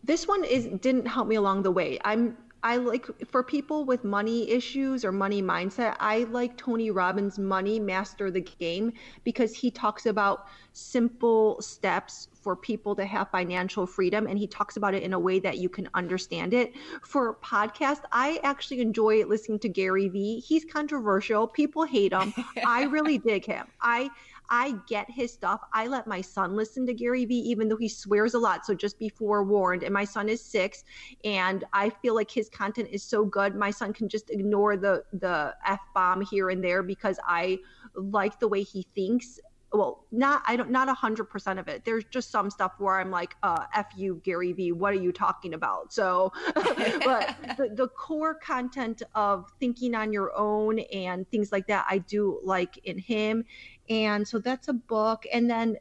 This 0.06 0.26
one 0.26 0.46
is 0.46 0.68
didn't 0.68 1.08
help 1.08 1.28
me 1.28 1.36
along 1.36 1.64
the 1.64 1.72
way. 1.72 2.00
I'm 2.06 2.38
I 2.66 2.78
like 2.78 3.06
for 3.30 3.44
people 3.44 3.86
with 3.86 4.04
money 4.04 4.50
issues 4.50 5.06
or 5.06 5.12
money 5.12 5.40
mindset, 5.40 5.96
I 6.00 6.24
like 6.24 6.58
Tony 6.58 6.90
Robbins' 6.90 7.38
Money 7.38 7.80
Master 7.80 8.32
the 8.32 8.42
Game 8.42 8.92
because 9.24 9.54
he 9.54 9.70
talks 9.70 10.08
about 10.08 10.48
simple 10.74 11.62
steps 11.62 12.28
for 12.46 12.56
people 12.56 12.96
to 12.96 13.04
have 13.04 13.28
financial 13.32 13.88
freedom 13.88 14.28
and 14.28 14.38
he 14.38 14.46
talks 14.46 14.78
about 14.78 14.94
it 14.94 15.02
in 15.02 15.14
a 15.14 15.20
way 15.20 15.40
that 15.40 15.58
you 15.58 15.68
can 15.68 15.90
understand 15.96 16.54
it. 16.54 16.74
For 17.02 17.34
podcast, 17.44 18.02
I 18.12 18.40
actually 18.44 18.82
enjoy 18.82 19.26
listening 19.26 19.58
to 19.62 19.68
Gary 19.68 20.10
Vee. 20.10 20.42
He's 20.42 20.64
controversial. 20.64 21.48
People 21.48 21.86
hate 21.86 22.14
him. 22.14 22.36
I 22.68 22.84
really 22.84 23.18
dig 23.18 23.46
him. 23.46 23.66
I 23.82 24.12
I 24.48 24.76
get 24.88 25.10
his 25.10 25.34
stuff. 25.34 25.60
I 25.74 25.88
let 25.88 26.06
my 26.06 26.22
son 26.22 26.56
listen 26.56 26.86
to 26.86 26.94
Gary 26.94 27.26
Vee, 27.26 27.40
even 27.50 27.68
though 27.68 27.78
he 27.78 27.90
swears 27.90 28.36
a 28.36 28.38
lot. 28.38 28.64
So 28.64 28.76
just 28.76 29.00
be 29.00 29.10
forewarned. 29.10 29.82
And 29.82 29.92
my 29.92 30.06
son 30.06 30.30
is 30.30 30.40
six, 30.40 30.84
and 31.24 31.64
I 31.74 31.90
feel 31.90 32.14
like 32.14 32.30
his 32.30 32.48
content 32.48 32.90
is 32.92 33.02
so 33.02 33.26
good. 33.26 33.56
My 33.56 33.72
son 33.72 33.92
can 33.92 34.08
just 34.08 34.30
ignore 34.30 34.78
the 34.78 35.04
the 35.14 35.56
f 35.66 35.80
bomb 35.96 36.22
here 36.22 36.52
and 36.52 36.64
there 36.64 36.84
because 36.84 37.18
I 37.28 37.58
like 37.96 38.40
the 38.40 38.48
way 38.48 38.62
he 38.62 38.86
thinks 38.94 39.40
well 39.76 40.06
not 40.12 40.42
i 40.48 40.56
don't 40.56 40.70
not 40.70 40.90
a 40.90 40.94
hundred 40.94 41.26
percent 41.26 41.60
of 41.60 41.68
it. 41.68 41.84
There's 41.86 42.06
just 42.06 42.32
some 42.32 42.50
stuff 42.50 42.74
where 42.78 43.00
i'm 43.00 43.12
like 43.12 43.36
uh 43.44 43.66
f 43.74 43.88
you 43.96 44.22
gary 44.24 44.54
vee 44.54 44.72
what 44.72 44.94
are 44.94 45.02
you 45.02 45.12
talking 45.12 45.54
about? 45.54 45.94
So 45.94 46.32
but 46.56 47.36
the, 47.58 47.72
the 47.74 47.88
core 47.88 48.36
content 48.36 49.04
of 49.14 49.52
thinking 49.60 49.96
on 49.96 50.14
your 50.14 50.36
own 50.38 50.80
and 50.80 51.30
things 51.30 51.52
like 51.52 51.68
that 51.68 51.86
i 51.90 51.98
do 52.00 52.40
like 52.44 52.78
in 52.84 52.98
him. 52.98 53.46
And 53.90 54.28
so 54.28 54.40
that's 54.40 54.68
a 54.68 54.74
book. 54.74 55.26
And 55.32 55.50
then 55.50 55.78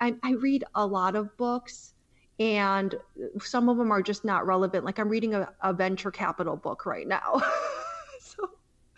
I, 0.00 0.14
I 0.22 0.32
read 0.32 0.64
a 0.74 0.86
lot 0.86 1.14
of 1.16 1.36
books 1.36 1.94
and 2.40 2.94
some 3.40 3.68
of 3.68 3.76
them 3.76 3.90
are 3.90 4.02
just 4.02 4.24
not 4.24 4.46
relevant. 4.46 4.84
Like 4.84 4.98
i'm 4.98 5.08
reading 5.08 5.34
a, 5.34 5.52
a 5.62 5.72
venture 5.72 6.10
capital 6.10 6.56
book 6.56 6.86
right 6.86 7.06
now 7.06 7.42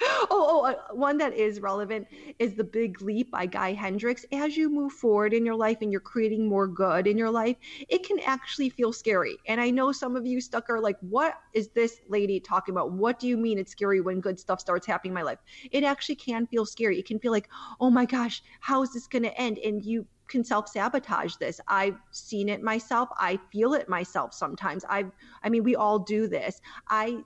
oh, 0.03 0.27
oh 0.31 0.65
uh, 0.65 0.95
one 0.95 1.19
that 1.19 1.35
is 1.35 1.61
relevant 1.61 2.07
is 2.39 2.55
The 2.55 2.65
Big 2.65 3.03
Leap 3.03 3.31
by 3.31 3.47
Guy 3.47 3.73
Hendricks. 3.73 4.25
As 4.33 4.57
you 4.57 4.71
move 4.71 4.93
forward 4.93 5.35
in 5.35 5.45
your 5.45 5.55
life 5.55 5.79
and 5.83 5.93
you're 5.93 6.01
creating 6.01 6.49
more 6.49 6.67
good 6.67 7.07
in 7.07 7.19
your 7.19 7.31
life, 7.31 7.57
it 7.89 8.07
can 8.07 8.19
actually 8.21 8.71
feel 8.71 8.93
scary. 8.93 9.37
And 9.47 9.61
I 9.61 9.71
know 9.71 9.93
some 9.93 10.17
of 10.17 10.27
you 10.27 10.41
stuck 10.41 10.71
are 10.71 10.81
like, 10.81 10.97
what 11.01 11.35
is 11.53 11.69
this 11.69 12.01
lady 12.09 12.41
talking 12.41 12.73
about? 12.73 12.93
What 12.93 13.19
do 13.19 13.29
you 13.29 13.37
mean 13.37 13.59
it's 13.59 13.73
scary 13.73 14.01
when 14.01 14.21
good 14.21 14.39
stuff 14.39 14.61
starts 14.61 14.87
happening 14.87 15.11
in 15.11 15.15
my 15.15 15.23
life? 15.23 15.39
It 15.71 15.85
actually 15.85 16.17
can 16.17 16.47
feel 16.47 16.65
scary. 16.65 16.99
It 16.99 17.07
can 17.07 17.19
feel 17.19 17.33
like, 17.33 17.49
oh 17.81 17.91
my 17.91 18.07
gosh, 18.07 18.43
how 18.61 18.83
is 18.83 18.93
this 18.93 19.07
going 19.07 19.25
to 19.25 19.39
end? 19.39 19.59
And 19.59 19.85
you 19.85 20.07
can 20.29 20.45
self 20.45 20.69
sabotage 20.69 21.37
this. 21.37 21.61
I've 21.69 21.99
seen 22.13 22.49
it 22.49 22.63
myself. 22.63 23.11
I 23.19 23.39
feel 23.53 23.75
it 23.75 23.89
myself 23.89 24.33
sometimes. 24.33 24.85
I 24.89 25.05
I 25.43 25.51
mean 25.51 25.65
we 25.65 25.77
all 25.77 25.99
do 25.99 26.29
this. 26.29 26.63
I 26.89 27.19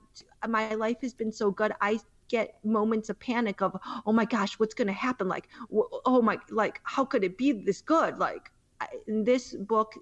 my 0.48 0.74
life 0.74 0.96
has 1.02 1.14
been 1.14 1.30
so 1.30 1.50
good. 1.50 1.72
I 1.80 2.00
get 2.28 2.64
moments 2.64 3.08
of 3.08 3.18
panic 3.18 3.62
of 3.62 3.76
oh 4.06 4.12
my 4.12 4.24
gosh 4.24 4.58
what's 4.58 4.74
going 4.74 4.87
to 4.87 4.92
happen 4.92 5.28
like 5.28 5.48
oh 6.06 6.22
my 6.22 6.38
like 6.50 6.80
how 6.84 7.04
could 7.04 7.24
it 7.24 7.37
be 7.37 7.52
this 7.52 7.80
good 7.80 8.18
like 8.18 8.50
in 9.06 9.24
this 9.24 9.54
book 9.54 9.94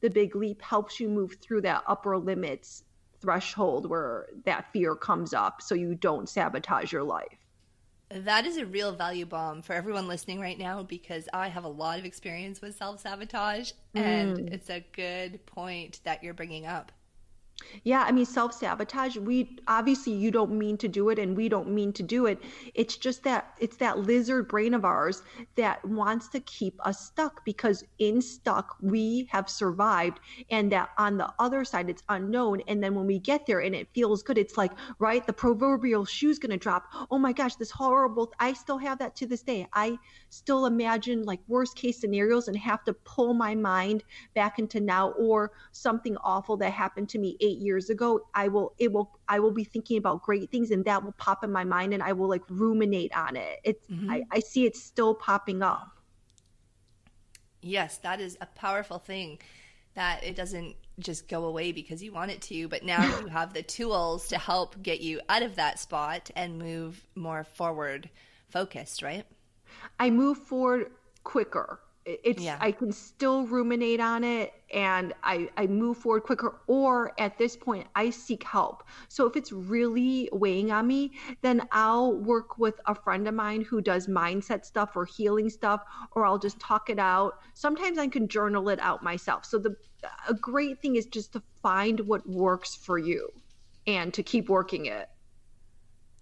the 0.00 0.10
big 0.10 0.34
leap 0.34 0.62
helps 0.62 0.98
you 0.98 1.08
move 1.08 1.36
through 1.40 1.60
that 1.60 1.82
upper 1.86 2.16
limits 2.16 2.84
threshold 3.20 3.88
where 3.88 4.28
that 4.44 4.72
fear 4.72 4.94
comes 4.94 5.34
up 5.34 5.60
so 5.60 5.74
you 5.74 5.94
don't 5.94 6.28
sabotage 6.28 6.92
your 6.92 7.02
life 7.02 7.38
that 8.10 8.44
is 8.44 8.56
a 8.56 8.66
real 8.66 8.92
value 8.92 9.24
bomb 9.24 9.62
for 9.62 9.72
everyone 9.72 10.08
listening 10.08 10.40
right 10.40 10.58
now 10.58 10.82
because 10.82 11.28
I 11.32 11.46
have 11.48 11.62
a 11.64 11.68
lot 11.68 11.98
of 12.00 12.04
experience 12.04 12.60
with 12.60 12.76
self 12.76 13.00
sabotage, 13.00 13.70
mm. 13.94 14.00
and 14.00 14.52
it's 14.52 14.68
a 14.68 14.84
good 14.92 15.46
point 15.46 16.00
that 16.02 16.24
you're 16.24 16.34
bringing 16.34 16.66
up. 16.66 16.90
Yeah, 17.84 18.04
I 18.06 18.12
mean, 18.12 18.26
self 18.26 18.52
sabotage, 18.54 19.16
we 19.16 19.58
obviously 19.68 20.12
you 20.12 20.30
don't 20.30 20.52
mean 20.52 20.76
to 20.78 20.88
do 20.88 21.08
it 21.10 21.18
and 21.18 21.36
we 21.36 21.48
don't 21.48 21.68
mean 21.68 21.92
to 21.94 22.02
do 22.02 22.26
it. 22.26 22.42
It's 22.74 22.96
just 22.96 23.22
that 23.24 23.54
it's 23.58 23.76
that 23.78 23.98
lizard 23.98 24.48
brain 24.48 24.74
of 24.74 24.84
ours 24.84 25.22
that 25.56 25.84
wants 25.84 26.28
to 26.28 26.40
keep 26.40 26.74
us 26.86 27.06
stuck 27.06 27.44
because 27.44 27.84
in 27.98 28.20
stuck 28.22 28.76
we 28.80 29.28
have 29.30 29.48
survived 29.48 30.20
and 30.50 30.70
that 30.72 30.90
on 30.98 31.16
the 31.16 31.32
other 31.38 31.64
side 31.64 31.88
it's 31.90 32.02
unknown. 32.08 32.60
And 32.66 32.82
then 32.82 32.94
when 32.94 33.06
we 33.06 33.18
get 33.18 33.46
there 33.46 33.60
and 33.60 33.74
it 33.74 33.88
feels 33.94 34.22
good, 34.22 34.38
it's 34.38 34.56
like, 34.56 34.72
right, 34.98 35.26
the 35.26 35.32
proverbial 35.32 36.04
shoe's 36.04 36.38
going 36.38 36.50
to 36.50 36.56
drop. 36.56 36.84
Oh 37.10 37.18
my 37.18 37.32
gosh, 37.32 37.56
this 37.56 37.70
horrible, 37.70 38.32
I 38.38 38.52
still 38.52 38.78
have 38.78 38.98
that 38.98 39.16
to 39.16 39.26
this 39.26 39.42
day. 39.42 39.66
I 39.72 39.96
still 40.28 40.66
imagine 40.66 41.24
like 41.24 41.40
worst 41.48 41.76
case 41.76 42.00
scenarios 42.00 42.48
and 42.48 42.56
have 42.56 42.84
to 42.84 42.94
pull 42.94 43.34
my 43.34 43.54
mind 43.54 44.04
back 44.34 44.58
into 44.58 44.80
now 44.80 45.10
or 45.12 45.52
something 45.72 46.16
awful 46.24 46.56
that 46.58 46.72
happened 46.72 47.08
to 47.10 47.18
me 47.18 47.36
eight 47.40 47.49
years 47.58 47.90
ago 47.90 48.20
i 48.34 48.48
will 48.48 48.74
it 48.78 48.92
will 48.92 49.18
i 49.28 49.38
will 49.38 49.50
be 49.50 49.64
thinking 49.64 49.98
about 49.98 50.22
great 50.22 50.50
things 50.50 50.70
and 50.70 50.84
that 50.84 51.02
will 51.02 51.12
pop 51.12 51.44
in 51.44 51.50
my 51.50 51.64
mind 51.64 51.92
and 51.92 52.02
i 52.02 52.12
will 52.12 52.28
like 52.28 52.42
ruminate 52.48 53.14
on 53.16 53.36
it. 53.36 53.60
It's 53.64 53.86
mm-hmm. 53.86 54.10
I, 54.10 54.22
I 54.30 54.40
see 54.40 54.66
it 54.66 54.76
still 54.76 55.14
popping 55.14 55.62
up. 55.62 55.88
Yes 57.62 57.98
that 57.98 58.20
is 58.20 58.36
a 58.40 58.46
powerful 58.46 58.98
thing 58.98 59.38
that 59.94 60.22
it 60.24 60.36
doesn't 60.36 60.76
just 60.98 61.28
go 61.28 61.44
away 61.44 61.72
because 61.72 62.02
you 62.02 62.12
want 62.12 62.30
it 62.30 62.40
to 62.42 62.68
but 62.68 62.84
now 62.84 63.04
you 63.04 63.26
have 63.38 63.52
the 63.52 63.62
tools 63.62 64.28
to 64.28 64.38
help 64.38 64.80
get 64.82 65.00
you 65.00 65.20
out 65.28 65.42
of 65.42 65.56
that 65.56 65.78
spot 65.78 66.30
and 66.36 66.58
move 66.58 67.06
more 67.14 67.44
forward 67.44 68.08
focused 68.48 69.02
right? 69.02 69.24
I 69.98 70.10
move 70.10 70.38
forward 70.38 70.90
quicker 71.24 71.80
it's 72.06 72.42
yeah. 72.42 72.56
i 72.60 72.72
can 72.72 72.90
still 72.90 73.46
ruminate 73.46 74.00
on 74.00 74.24
it 74.24 74.54
and 74.72 75.12
I, 75.24 75.50
I 75.56 75.66
move 75.66 75.96
forward 75.96 76.22
quicker 76.22 76.60
or 76.66 77.12
at 77.18 77.36
this 77.38 77.56
point 77.56 77.86
i 77.94 78.10
seek 78.10 78.42
help. 78.44 78.84
So 79.08 79.26
if 79.26 79.36
it's 79.36 79.52
really 79.52 80.28
weighing 80.32 80.70
on 80.72 80.86
me 80.86 81.12
then 81.42 81.66
i'll 81.72 82.14
work 82.14 82.58
with 82.58 82.80
a 82.86 82.94
friend 82.94 83.28
of 83.28 83.34
mine 83.34 83.62
who 83.62 83.80
does 83.80 84.06
mindset 84.06 84.64
stuff 84.64 84.96
or 84.96 85.04
healing 85.04 85.50
stuff 85.50 85.82
or 86.12 86.24
i'll 86.24 86.38
just 86.38 86.58
talk 86.58 86.88
it 86.88 86.98
out. 86.98 87.40
Sometimes 87.54 87.98
i 87.98 88.06
can 88.06 88.28
journal 88.28 88.68
it 88.68 88.80
out 88.80 89.02
myself. 89.02 89.44
So 89.44 89.58
the 89.58 89.76
a 90.28 90.34
great 90.34 90.80
thing 90.80 90.96
is 90.96 91.04
just 91.04 91.34
to 91.34 91.42
find 91.62 92.00
what 92.00 92.26
works 92.26 92.74
for 92.74 92.98
you 92.98 93.28
and 93.86 94.14
to 94.14 94.22
keep 94.22 94.48
working 94.48 94.86
it. 94.86 95.10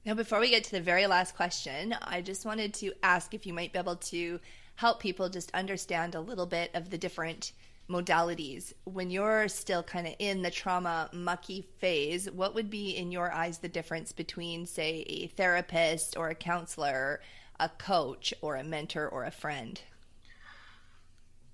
Now 0.05 0.15
before 0.15 0.41
we 0.41 0.51
get 0.51 0.65
to 0.65 0.73
the 0.73 0.81
very 0.81 1.07
last 1.07 1.37
question 1.37 1.95
i 2.03 2.21
just 2.21 2.45
wanted 2.47 2.75
to 2.75 2.93
ask 3.03 3.35
if 3.35 3.47
you 3.47 3.53
might 3.53 3.73
be 3.73 3.79
able 3.79 3.97
to 3.97 4.41
help 4.79 5.01
people 5.01 5.29
just 5.29 5.51
understand 5.55 6.15
a 6.15 6.21
little 6.21 6.47
bit 6.47 6.71
of 6.73 6.89
the 6.89 6.97
different 6.97 7.51
modalities. 7.91 8.73
When 8.85 9.11
you're 9.11 9.49
still 9.49 9.83
kind 9.83 10.07
of 10.07 10.15
in 10.21 10.43
the 10.43 10.53
trauma 10.53 11.11
mucky 11.13 11.63
phase, 11.79 12.31
what 12.31 12.55
would 12.55 12.71
be, 12.71 12.97
in 12.97 13.11
your 13.11 13.33
eyes, 13.33 13.59
the 13.59 13.69
difference 13.69 14.13
between, 14.13 14.67
say, 14.67 15.05
a 15.09 15.27
therapist 15.27 16.17
or 16.17 16.29
a 16.29 16.37
counselor, 16.37 17.21
a 17.59 17.69
coach 17.71 18.33
or 18.41 18.55
a 18.55 18.63
mentor 18.63 19.09
or 19.09 19.25
a 19.25 19.33
friend? 19.33 19.81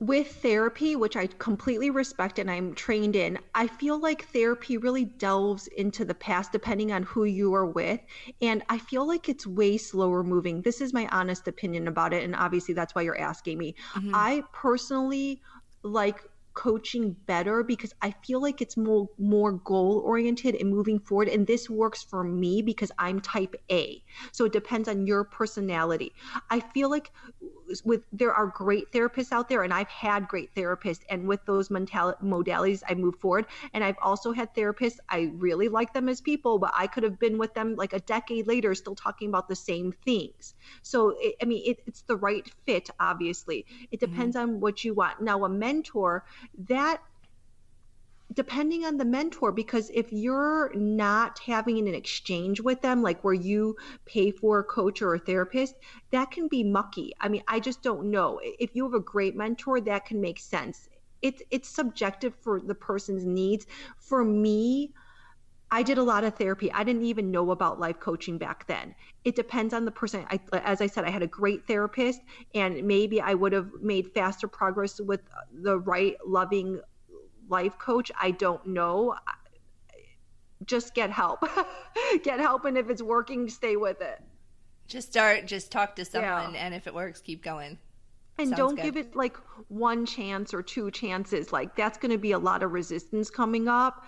With 0.06 0.42
therapy, 0.42 0.96
which 0.96 1.16
I 1.16 1.26
completely 1.38 1.90
respect 1.90 2.38
and 2.38 2.50
I'm 2.50 2.74
trained 2.74 3.16
in, 3.16 3.38
I 3.54 3.66
feel 3.66 3.98
like 3.98 4.26
therapy 4.26 4.76
really 4.76 5.04
delves 5.04 5.66
into 5.68 6.04
the 6.04 6.14
past 6.14 6.52
depending 6.52 6.92
on 6.92 7.04
who 7.04 7.24
you 7.24 7.54
are 7.54 7.66
with. 7.66 8.00
And 8.42 8.62
I 8.68 8.78
feel 8.78 9.06
like 9.06 9.28
it's 9.28 9.46
way 9.46 9.78
slower 9.78 10.22
moving. 10.22 10.62
This 10.62 10.80
is 10.80 10.92
my 10.92 11.08
honest 11.08 11.48
opinion 11.48 11.88
about 11.88 12.12
it. 12.12 12.22
And 12.22 12.34
obviously, 12.36 12.74
that's 12.74 12.94
why 12.94 13.02
you're 13.02 13.18
asking 13.18 13.58
me. 13.58 13.74
Mm-hmm. 13.94 14.12
I 14.14 14.42
personally 14.52 15.40
like 15.82 16.20
coaching 16.54 17.16
better 17.26 17.64
because 17.64 17.92
I 18.00 18.12
feel 18.24 18.40
like 18.40 18.62
it's 18.62 18.76
more 18.76 19.08
more 19.18 19.52
goal 19.52 20.02
oriented 20.04 20.54
and 20.54 20.70
moving 20.70 21.00
forward 21.00 21.28
and 21.28 21.46
this 21.46 21.68
works 21.68 22.02
for 22.02 22.22
me 22.22 22.62
because 22.62 22.92
I'm 22.96 23.20
type 23.20 23.56
A. 23.70 24.02
So 24.30 24.44
it 24.44 24.52
depends 24.52 24.88
on 24.88 25.06
your 25.06 25.24
personality. 25.24 26.12
I 26.50 26.60
feel 26.60 26.90
like 26.90 27.10
with 27.84 28.02
there 28.12 28.32
are 28.32 28.46
great 28.46 28.90
therapists 28.92 29.32
out 29.32 29.48
there 29.48 29.62
and 29.62 29.72
I've 29.72 29.88
had 29.88 30.28
great 30.28 30.54
therapists 30.54 31.00
and 31.08 31.26
with 31.26 31.44
those 31.46 31.70
mental, 31.70 32.14
modalities 32.22 32.82
I 32.88 32.94
move 32.94 33.16
forward 33.16 33.46
and 33.72 33.82
I've 33.82 33.98
also 34.02 34.32
had 34.32 34.54
therapists 34.54 34.98
I 35.08 35.32
really 35.34 35.68
like 35.68 35.92
them 35.92 36.08
as 36.08 36.20
people 36.20 36.58
but 36.58 36.72
I 36.74 36.86
could 36.86 37.02
have 37.02 37.18
been 37.18 37.38
with 37.38 37.54
them 37.54 37.76
like 37.76 37.92
a 37.92 38.00
decade 38.00 38.46
later 38.46 38.74
still 38.74 38.94
talking 38.94 39.28
about 39.28 39.48
the 39.48 39.56
same 39.56 39.92
things 40.04 40.54
so 40.82 41.14
it, 41.18 41.36
I 41.42 41.44
mean 41.44 41.62
it, 41.64 41.78
it's 41.86 42.02
the 42.02 42.16
right 42.16 42.48
fit 42.66 42.90
obviously 43.00 43.66
it 43.90 44.00
mm-hmm. 44.00 44.12
depends 44.12 44.36
mm-hmm. 44.36 44.54
on 44.54 44.60
what 44.60 44.84
you 44.84 44.94
want 44.94 45.20
now 45.20 45.44
a 45.44 45.48
mentor 45.48 46.24
that 46.68 47.00
depending 48.34 48.84
on 48.84 48.96
the 48.96 49.04
mentor 49.04 49.52
because 49.52 49.90
if 49.94 50.12
you're 50.12 50.72
not 50.74 51.38
having 51.38 51.78
an 51.78 51.94
exchange 51.94 52.60
with 52.60 52.80
them 52.82 53.02
like 53.02 53.22
where 53.22 53.34
you 53.34 53.76
pay 54.04 54.30
for 54.30 54.58
a 54.58 54.64
coach 54.64 55.00
or 55.00 55.14
a 55.14 55.18
therapist 55.18 55.74
that 56.10 56.30
can 56.30 56.48
be 56.48 56.62
mucky 56.62 57.12
i 57.20 57.28
mean 57.28 57.42
i 57.48 57.60
just 57.60 57.82
don't 57.82 58.10
know 58.10 58.40
if 58.42 58.74
you 58.74 58.84
have 58.84 58.94
a 58.94 59.00
great 59.00 59.36
mentor 59.36 59.80
that 59.80 60.04
can 60.04 60.20
make 60.20 60.38
sense 60.38 60.88
it's 61.22 61.42
it's 61.50 61.68
subjective 61.68 62.34
for 62.40 62.60
the 62.60 62.74
person's 62.74 63.24
needs 63.24 63.66
for 63.98 64.24
me 64.24 64.92
I 65.70 65.82
did 65.82 65.98
a 65.98 66.04
lot 66.04 66.22
of 66.22 66.36
therapy. 66.36 66.70
I 66.70 66.84
didn't 66.84 67.02
even 67.02 67.32
know 67.32 67.50
about 67.50 67.80
life 67.80 67.98
coaching 67.98 68.38
back 68.38 68.64
then. 68.68 68.94
It 69.24 69.34
depends 69.34 69.74
on 69.74 69.84
the 69.84 69.90
person. 69.90 70.24
I, 70.30 70.38
as 70.58 70.80
I 70.80 70.86
said, 70.86 71.04
I 71.04 71.10
had 71.10 71.22
a 71.22 71.26
great 71.26 71.66
therapist, 71.66 72.20
and 72.54 72.84
maybe 72.84 73.20
I 73.20 73.34
would 73.34 73.52
have 73.52 73.70
made 73.82 74.12
faster 74.12 74.46
progress 74.46 75.00
with 75.00 75.22
the 75.52 75.78
right, 75.80 76.16
loving 76.24 76.80
life 77.48 77.78
coach. 77.78 78.10
I 78.20 78.30
don't 78.30 78.66
know. 78.66 79.16
Just 80.66 80.94
get 80.94 81.10
help. 81.10 81.44
get 82.22 82.40
help. 82.40 82.64
And 82.64 82.78
if 82.78 82.90
it's 82.90 83.02
working, 83.02 83.48
stay 83.48 83.76
with 83.76 84.00
it. 84.00 84.22
Just 84.86 85.08
start, 85.08 85.46
just 85.46 85.72
talk 85.72 85.96
to 85.96 86.04
someone. 86.04 86.54
Yeah. 86.54 86.64
And 86.64 86.74
if 86.74 86.86
it 86.86 86.94
works, 86.94 87.20
keep 87.20 87.42
going. 87.42 87.78
And 88.38 88.48
Sounds 88.48 88.58
don't 88.58 88.74
good. 88.76 88.82
give 88.82 88.96
it 88.96 89.16
like 89.16 89.36
one 89.68 90.06
chance 90.06 90.52
or 90.52 90.62
two 90.62 90.90
chances. 90.90 91.52
Like 91.52 91.76
that's 91.76 91.98
going 91.98 92.10
to 92.10 92.18
be 92.18 92.32
a 92.32 92.38
lot 92.38 92.62
of 92.62 92.72
resistance 92.72 93.30
coming 93.30 93.68
up 93.68 94.04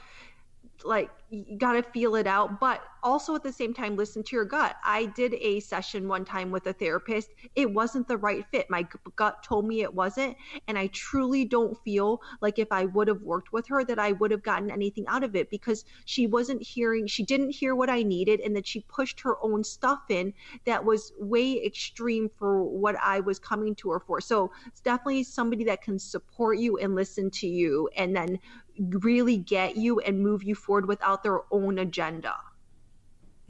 like 0.85 1.11
you 1.31 1.59
got 1.59 1.73
to 1.73 1.83
feel 1.83 2.15
it 2.15 2.27
out 2.27 2.61
but 2.61 2.83
also 3.03 3.35
at 3.35 3.43
the 3.43 3.53
same 3.53 3.75
time 3.75 3.97
listen 3.97 4.23
to 4.23 4.37
your 4.37 4.45
gut. 4.45 4.77
I 4.85 5.07
did 5.07 5.35
a 5.35 5.61
session 5.61 6.09
one 6.09 6.25
time 6.25 6.51
with 6.51 6.67
a 6.67 6.73
therapist. 6.73 7.31
It 7.55 7.73
wasn't 7.73 8.09
the 8.09 8.17
right 8.17 8.45
fit. 8.51 8.69
My 8.71 8.87
gut 9.17 9.43
told 9.43 9.67
me 9.67 9.83
it 9.83 9.95
wasn't 9.95 10.37
and 10.69 10.79
i 10.79 10.87
truly 10.89 11.45
don't 11.45 11.77
feel 11.85 12.21
like 12.41 12.59
if 12.59 12.69
i 12.71 12.85
would 12.87 13.09
have 13.09 13.23
worked 13.23 13.53
with 13.53 13.67
her 13.69 13.85
that 13.85 13.99
i 13.99 14.13
would 14.13 14.31
have 14.31 14.43
gotten 14.43 14.71
anything 14.71 15.05
out 15.09 15.25
of 15.25 15.35
it 15.37 15.51
because 15.51 15.85
she 16.05 16.27
wasn't 16.27 16.63
hearing 16.63 17.07
she 17.07 17.23
didn't 17.23 17.51
hear 17.51 17.75
what 17.75 17.91
i 17.91 18.03
needed 18.03 18.41
and 18.41 18.55
that 18.57 18.67
she 18.67 18.81
pushed 18.89 19.21
her 19.21 19.37
own 19.43 19.63
stuff 19.65 20.01
in 20.09 20.33
that 20.65 20.85
was 20.85 21.13
way 21.19 21.65
extreme 21.65 22.29
for 22.39 22.65
what 22.65 22.97
i 23.03 23.21
was 23.21 23.39
coming 23.39 23.75
to 23.75 23.91
her 23.91 24.01
for. 24.01 24.21
So 24.21 24.51
it's 24.67 24.81
definitely 24.81 25.25
somebody 25.25 25.65
that 25.65 25.83
can 25.83 25.99
support 25.99 26.59
you 26.59 26.79
and 26.79 26.95
listen 26.95 27.31
to 27.31 27.47
you 27.47 27.89
and 27.97 28.15
then 28.15 28.39
really 28.79 29.37
get 29.37 29.77
you 29.77 30.01
and 30.01 30.21
move 30.21 30.43
you 30.43 30.55
forward 30.55 30.87
without 30.87 31.23
their 31.23 31.41
own 31.51 31.79
agenda. 31.79 32.35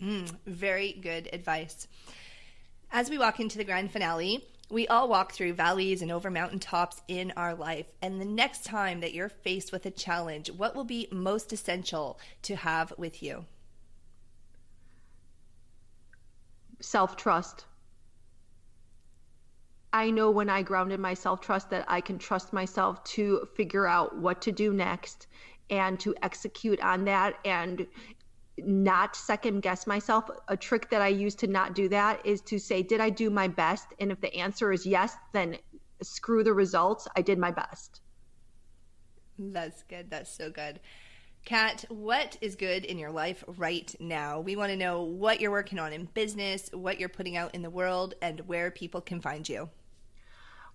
Mm, 0.00 0.30
very 0.46 0.92
good 0.92 1.28
advice. 1.32 1.88
As 2.92 3.10
we 3.10 3.18
walk 3.18 3.40
into 3.40 3.58
the 3.58 3.64
grand 3.64 3.90
finale, 3.90 4.44
we 4.68 4.88
all 4.88 5.08
walk 5.08 5.32
through 5.32 5.54
valleys 5.54 6.02
and 6.02 6.10
over 6.10 6.30
mountaintops 6.30 7.00
in 7.08 7.32
our 7.36 7.54
life. 7.54 7.86
And 8.02 8.20
the 8.20 8.24
next 8.24 8.64
time 8.64 9.00
that 9.00 9.14
you're 9.14 9.28
faced 9.28 9.72
with 9.72 9.86
a 9.86 9.90
challenge, 9.90 10.50
what 10.50 10.74
will 10.74 10.84
be 10.84 11.08
most 11.12 11.52
essential 11.52 12.18
to 12.42 12.56
have 12.56 12.92
with 12.98 13.22
you? 13.22 13.44
Self 16.80 17.16
trust. 17.16 17.64
I 19.96 20.10
know 20.10 20.30
when 20.30 20.50
I 20.50 20.60
grounded 20.60 21.00
my 21.00 21.14
self 21.14 21.40
trust 21.40 21.70
that 21.70 21.86
I 21.88 22.02
can 22.02 22.18
trust 22.18 22.52
myself 22.52 23.02
to 23.04 23.48
figure 23.56 23.86
out 23.86 24.18
what 24.18 24.42
to 24.42 24.52
do 24.52 24.74
next 24.74 25.26
and 25.70 25.98
to 26.00 26.14
execute 26.22 26.78
on 26.82 27.06
that 27.06 27.38
and 27.46 27.86
not 28.58 29.16
second 29.16 29.62
guess 29.62 29.86
myself. 29.86 30.28
A 30.48 30.56
trick 30.56 30.90
that 30.90 31.00
I 31.00 31.08
use 31.08 31.34
to 31.36 31.46
not 31.46 31.74
do 31.74 31.88
that 31.88 32.24
is 32.26 32.42
to 32.42 32.58
say, 32.58 32.82
Did 32.82 33.00
I 33.00 33.08
do 33.08 33.30
my 33.30 33.48
best? 33.48 33.86
And 33.98 34.12
if 34.12 34.20
the 34.20 34.34
answer 34.36 34.70
is 34.70 34.84
yes, 34.84 35.16
then 35.32 35.56
screw 36.02 36.44
the 36.44 36.52
results. 36.52 37.08
I 37.16 37.22
did 37.22 37.38
my 37.38 37.50
best. 37.50 38.02
That's 39.38 39.82
good. 39.84 40.10
That's 40.10 40.30
so 40.30 40.50
good. 40.50 40.78
Kat, 41.46 41.86
what 41.88 42.36
is 42.42 42.54
good 42.54 42.84
in 42.84 42.98
your 42.98 43.12
life 43.12 43.44
right 43.56 43.94
now? 43.98 44.40
We 44.40 44.56
want 44.56 44.72
to 44.72 44.76
know 44.76 45.04
what 45.04 45.40
you're 45.40 45.50
working 45.50 45.78
on 45.78 45.94
in 45.94 46.04
business, 46.12 46.68
what 46.74 47.00
you're 47.00 47.08
putting 47.08 47.38
out 47.38 47.54
in 47.54 47.62
the 47.62 47.70
world, 47.70 48.14
and 48.20 48.40
where 48.40 48.70
people 48.70 49.00
can 49.00 49.22
find 49.22 49.48
you. 49.48 49.70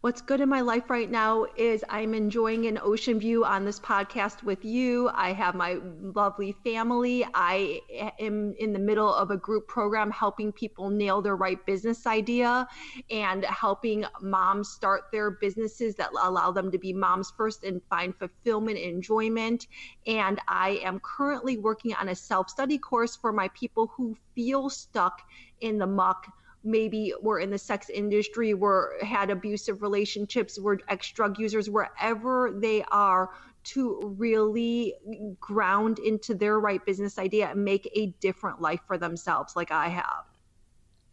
What's 0.02 0.20
good 0.20 0.42
in 0.42 0.50
my 0.50 0.62
life 0.62 0.90
right 0.90 1.12
now 1.12 1.46
is 1.56 1.86
I'm 1.88 2.16
enjoying 2.16 2.66
an 2.66 2.80
ocean 2.82 3.20
view 3.20 3.46
on 3.46 3.66
this 3.66 3.80
podcast 3.80 4.42
with 4.42 4.66
you. 4.66 5.12
I 5.14 5.32
have 5.32 5.54
my 5.54 5.78
lovely 6.02 6.56
family. 6.64 7.24
I 7.36 7.82
am 8.18 8.56
in 8.58 8.74
the 8.74 8.80
middle 8.80 9.14
of 9.14 9.30
a 9.30 9.38
group 9.38 9.68
program 9.68 10.10
helping 10.10 10.54
people 10.54 10.90
nail 10.90 11.22
their 11.22 11.36
right 11.36 11.64
business 11.68 12.08
idea 12.08 12.68
and 13.12 13.46
helping 13.46 14.04
moms 14.20 14.70
start 14.70 15.04
their 15.12 15.30
businesses 15.30 15.94
that 15.98 16.10
allow 16.20 16.52
them 16.52 16.72
to 16.72 16.80
be 16.80 16.94
moms 16.94 17.32
first 17.38 17.64
and 17.64 17.80
find 17.88 18.16
fulfillment 18.18 18.80
and 18.80 18.96
enjoyment. 18.96 19.68
And 20.08 20.42
I 20.48 20.82
am 20.84 21.00
currently 21.02 21.60
working 21.60 21.94
on 21.94 22.10
a 22.10 22.16
self 22.16 22.50
study 22.50 22.80
course 22.80 23.16
for 23.16 23.32
my 23.32 23.50
people 23.50 23.94
who 23.96 24.18
feel 24.34 24.72
stuck 24.72 25.22
in 25.60 25.78
the 25.78 25.86
muck 25.86 26.26
maybe 26.64 27.14
were 27.22 27.40
in 27.40 27.50
the 27.50 27.58
sex 27.58 27.90
industry, 27.90 28.54
were 28.54 28.96
had 29.02 29.30
abusive 29.30 29.82
relationships, 29.82 30.60
were 30.60 30.80
ex 30.88 31.12
drug 31.12 31.40
users, 31.40 31.70
wherever 31.70 32.52
they 32.60 32.84
are, 32.92 33.30
to 33.64 34.16
really 34.18 34.96
ground 35.40 36.00
into 36.00 36.34
their 36.34 36.60
right 36.60 36.84
business 36.86 37.20
idea 37.20 37.50
and 37.50 37.64
make 37.64 37.90
a 37.96 38.08
different 38.20 38.62
life 38.62 38.82
for 38.88 38.98
themselves, 38.98 39.56
like 39.56 39.72
I 39.72 39.90
have. 39.90 40.26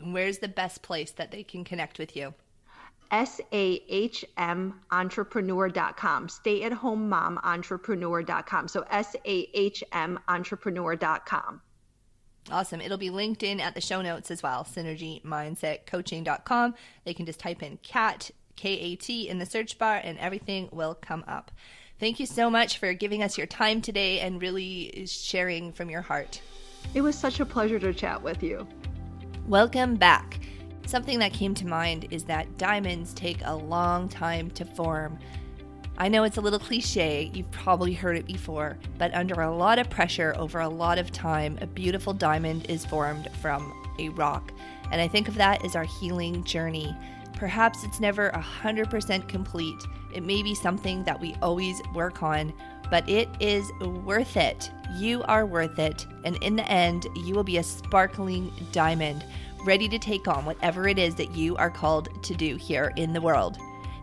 Where's 0.03 0.39
the 0.39 0.49
best 0.49 0.83
place 0.83 1.11
that 1.13 1.31
they 1.31 1.43
can 1.43 1.65
connect 1.65 1.99
with 1.99 2.17
you? 2.17 2.35
SAHM 3.11 4.75
entrepreneur.com, 4.91 6.29
stay 6.29 6.63
at 6.63 6.73
home 6.73 7.09
mom 7.09 7.39
entrepreneur.com. 7.43 8.69
So 8.69 8.85
SAHM 8.91 10.19
entrepreneur.com. 10.29 11.63
Awesome. 12.51 12.81
It'll 12.81 12.97
be 12.97 13.11
linked 13.11 13.43
in 13.43 13.61
at 13.61 13.75
the 13.75 13.81
show 13.81 14.01
notes 14.01 14.31
as 14.31 14.43
well. 14.43 14.65
SynergyMindsetCoaching.com. 14.65 16.75
They 17.05 17.15
can 17.15 17.27
just 17.27 17.41
type 17.41 17.63
in 17.63 17.79
CAT, 17.83 18.31
K 18.57 18.71
A 18.71 18.97
T, 18.97 19.29
in 19.29 19.39
the 19.39 19.47
search 19.47 19.79
bar 19.79 20.01
and 20.03 20.19
everything 20.19 20.69
will 20.73 20.95
come 20.95 21.25
up. 21.29 21.51
Thank 22.01 22.19
you 22.21 22.27
so 22.27 22.49
much 22.49 22.79
for 22.79 22.95
giving 22.95 23.23
us 23.23 23.37
your 23.37 23.47
time 23.47 23.83
today 23.83 24.21
and 24.21 24.41
really 24.41 25.05
sharing 25.07 25.73
from 25.73 25.91
your 25.91 26.03
heart. 26.03 26.41
It 26.95 27.03
was 27.03 27.19
such 27.19 27.41
a 27.41 27.45
pleasure 27.45 27.79
to 27.81 27.93
chat 27.93 28.23
with 28.23 28.43
you. 28.43 28.67
Welcome 29.47 29.97
back. 29.97 30.41
Something 30.87 31.19
that 31.19 31.35
came 31.35 31.55
to 31.55 31.67
mind 31.67 32.07
is 32.11 32.25
that 32.25 32.57
diamonds 32.57 33.13
take 33.13 33.43
a 33.45 33.55
long 33.55 34.09
time 34.09 34.51
to 34.53 34.65
form. 34.65 35.19
I 36.01 36.07
know 36.07 36.23
it's 36.23 36.37
a 36.37 36.41
little 36.41 36.61
cliche, 36.61 37.29
you've 37.35 37.51
probably 37.51 37.93
heard 37.93 38.17
it 38.17 38.25
before, 38.25 38.79
but 38.99 39.13
under 39.15 39.43
a 39.43 39.53
lot 39.53 39.81
of 39.81 39.91
pressure 39.91 40.33
over 40.39 40.61
a 40.61 40.69
lot 40.69 40.97
of 40.97 41.11
time, 41.11 41.59
a 41.61 41.67
beautiful 41.67 42.13
diamond 42.13 42.67
is 42.71 42.87
formed 42.87 43.29
from 43.43 43.75
a 43.99 44.09
rock. 44.11 44.53
And 44.93 45.01
I 45.01 45.09
think 45.09 45.27
of 45.27 45.35
that 45.35 45.65
as 45.65 45.75
our 45.75 45.83
healing 45.83 46.45
journey. 46.45 46.97
Perhaps 47.35 47.83
it's 47.83 47.99
never 47.99 48.31
100% 48.31 49.29
complete. 49.29 49.85
It 50.15 50.23
may 50.23 50.41
be 50.45 50.55
something 50.55 51.03
that 51.03 51.21
we 51.21 51.35
always 51.43 51.83
work 51.93 52.23
on, 52.23 52.53
but 52.93 53.09
it 53.09 53.29
is 53.41 53.69
worth 53.81 54.37
it. 54.37 54.71
You 54.95 55.25
are 55.25 55.47
worth 55.47 55.81
it. 55.81 56.07
And 56.25 56.37
in 56.45 56.55
the 56.55 56.71
end, 56.71 57.09
you 57.17 57.35
will 57.35 57.43
be 57.43 57.59
a 57.59 57.63
sparkling 57.65 58.53
diamond, 58.71 59.25
ready 59.65 59.89
to 59.89 59.99
take 59.99 60.29
on 60.29 60.45
whatever 60.45 60.87
it 60.87 60.97
is 60.97 61.17
that 61.17 61.33
you 61.33 61.57
are 61.57 61.71
called 61.71 62.23
to 62.23 62.35
do 62.37 62.55
here 62.55 62.93
in 62.95 63.13
the 63.13 63.21
world. 63.21 63.59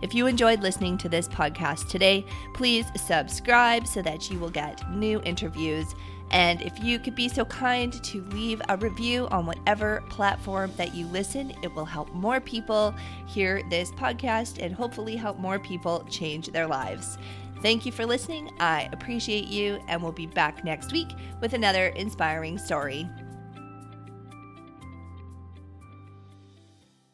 If 0.06 0.14
you 0.14 0.28
enjoyed 0.28 0.62
listening 0.62 1.00
to 1.00 1.10
this 1.10 1.28
podcast 1.28 1.90
today, 1.90 2.28
please 2.54 2.86
subscribe 2.96 3.88
so 3.88 4.04
that 4.04 4.30
you 4.30 4.38
will 4.38 4.52
get 4.52 4.88
new 4.92 5.20
interviews. 5.24 5.96
And 6.30 6.62
if 6.62 6.80
you 6.80 7.00
could 7.00 7.16
be 7.16 7.28
so 7.28 7.44
kind 7.46 7.92
to 7.92 8.22
leave 8.26 8.62
a 8.70 8.78
review 8.78 9.28
on 9.32 9.48
whatever 9.48 10.04
platform 10.12 10.72
that 10.78 10.94
you 10.94 11.08
listen, 11.08 11.56
it 11.64 11.74
will 11.74 11.86
help 11.86 12.14
more 12.14 12.40
people 12.40 12.94
hear 13.26 13.64
this 13.72 13.90
podcast 13.94 14.64
and 14.64 14.76
hopefully 14.76 15.16
help 15.16 15.40
more 15.40 15.58
people 15.58 16.06
change 16.08 16.50
their 16.50 16.68
lives. 16.68 17.18
Thank 17.64 17.84
you 17.84 17.92
for 17.92 18.06
listening. 18.06 18.52
I 18.60 18.88
appreciate 18.94 19.48
you, 19.48 19.80
and 19.88 20.04
we'll 20.04 20.12
be 20.12 20.28
back 20.28 20.64
next 20.64 20.92
week 20.92 21.10
with 21.42 21.54
another 21.54 21.88
inspiring 21.88 22.60
story. 22.60 23.10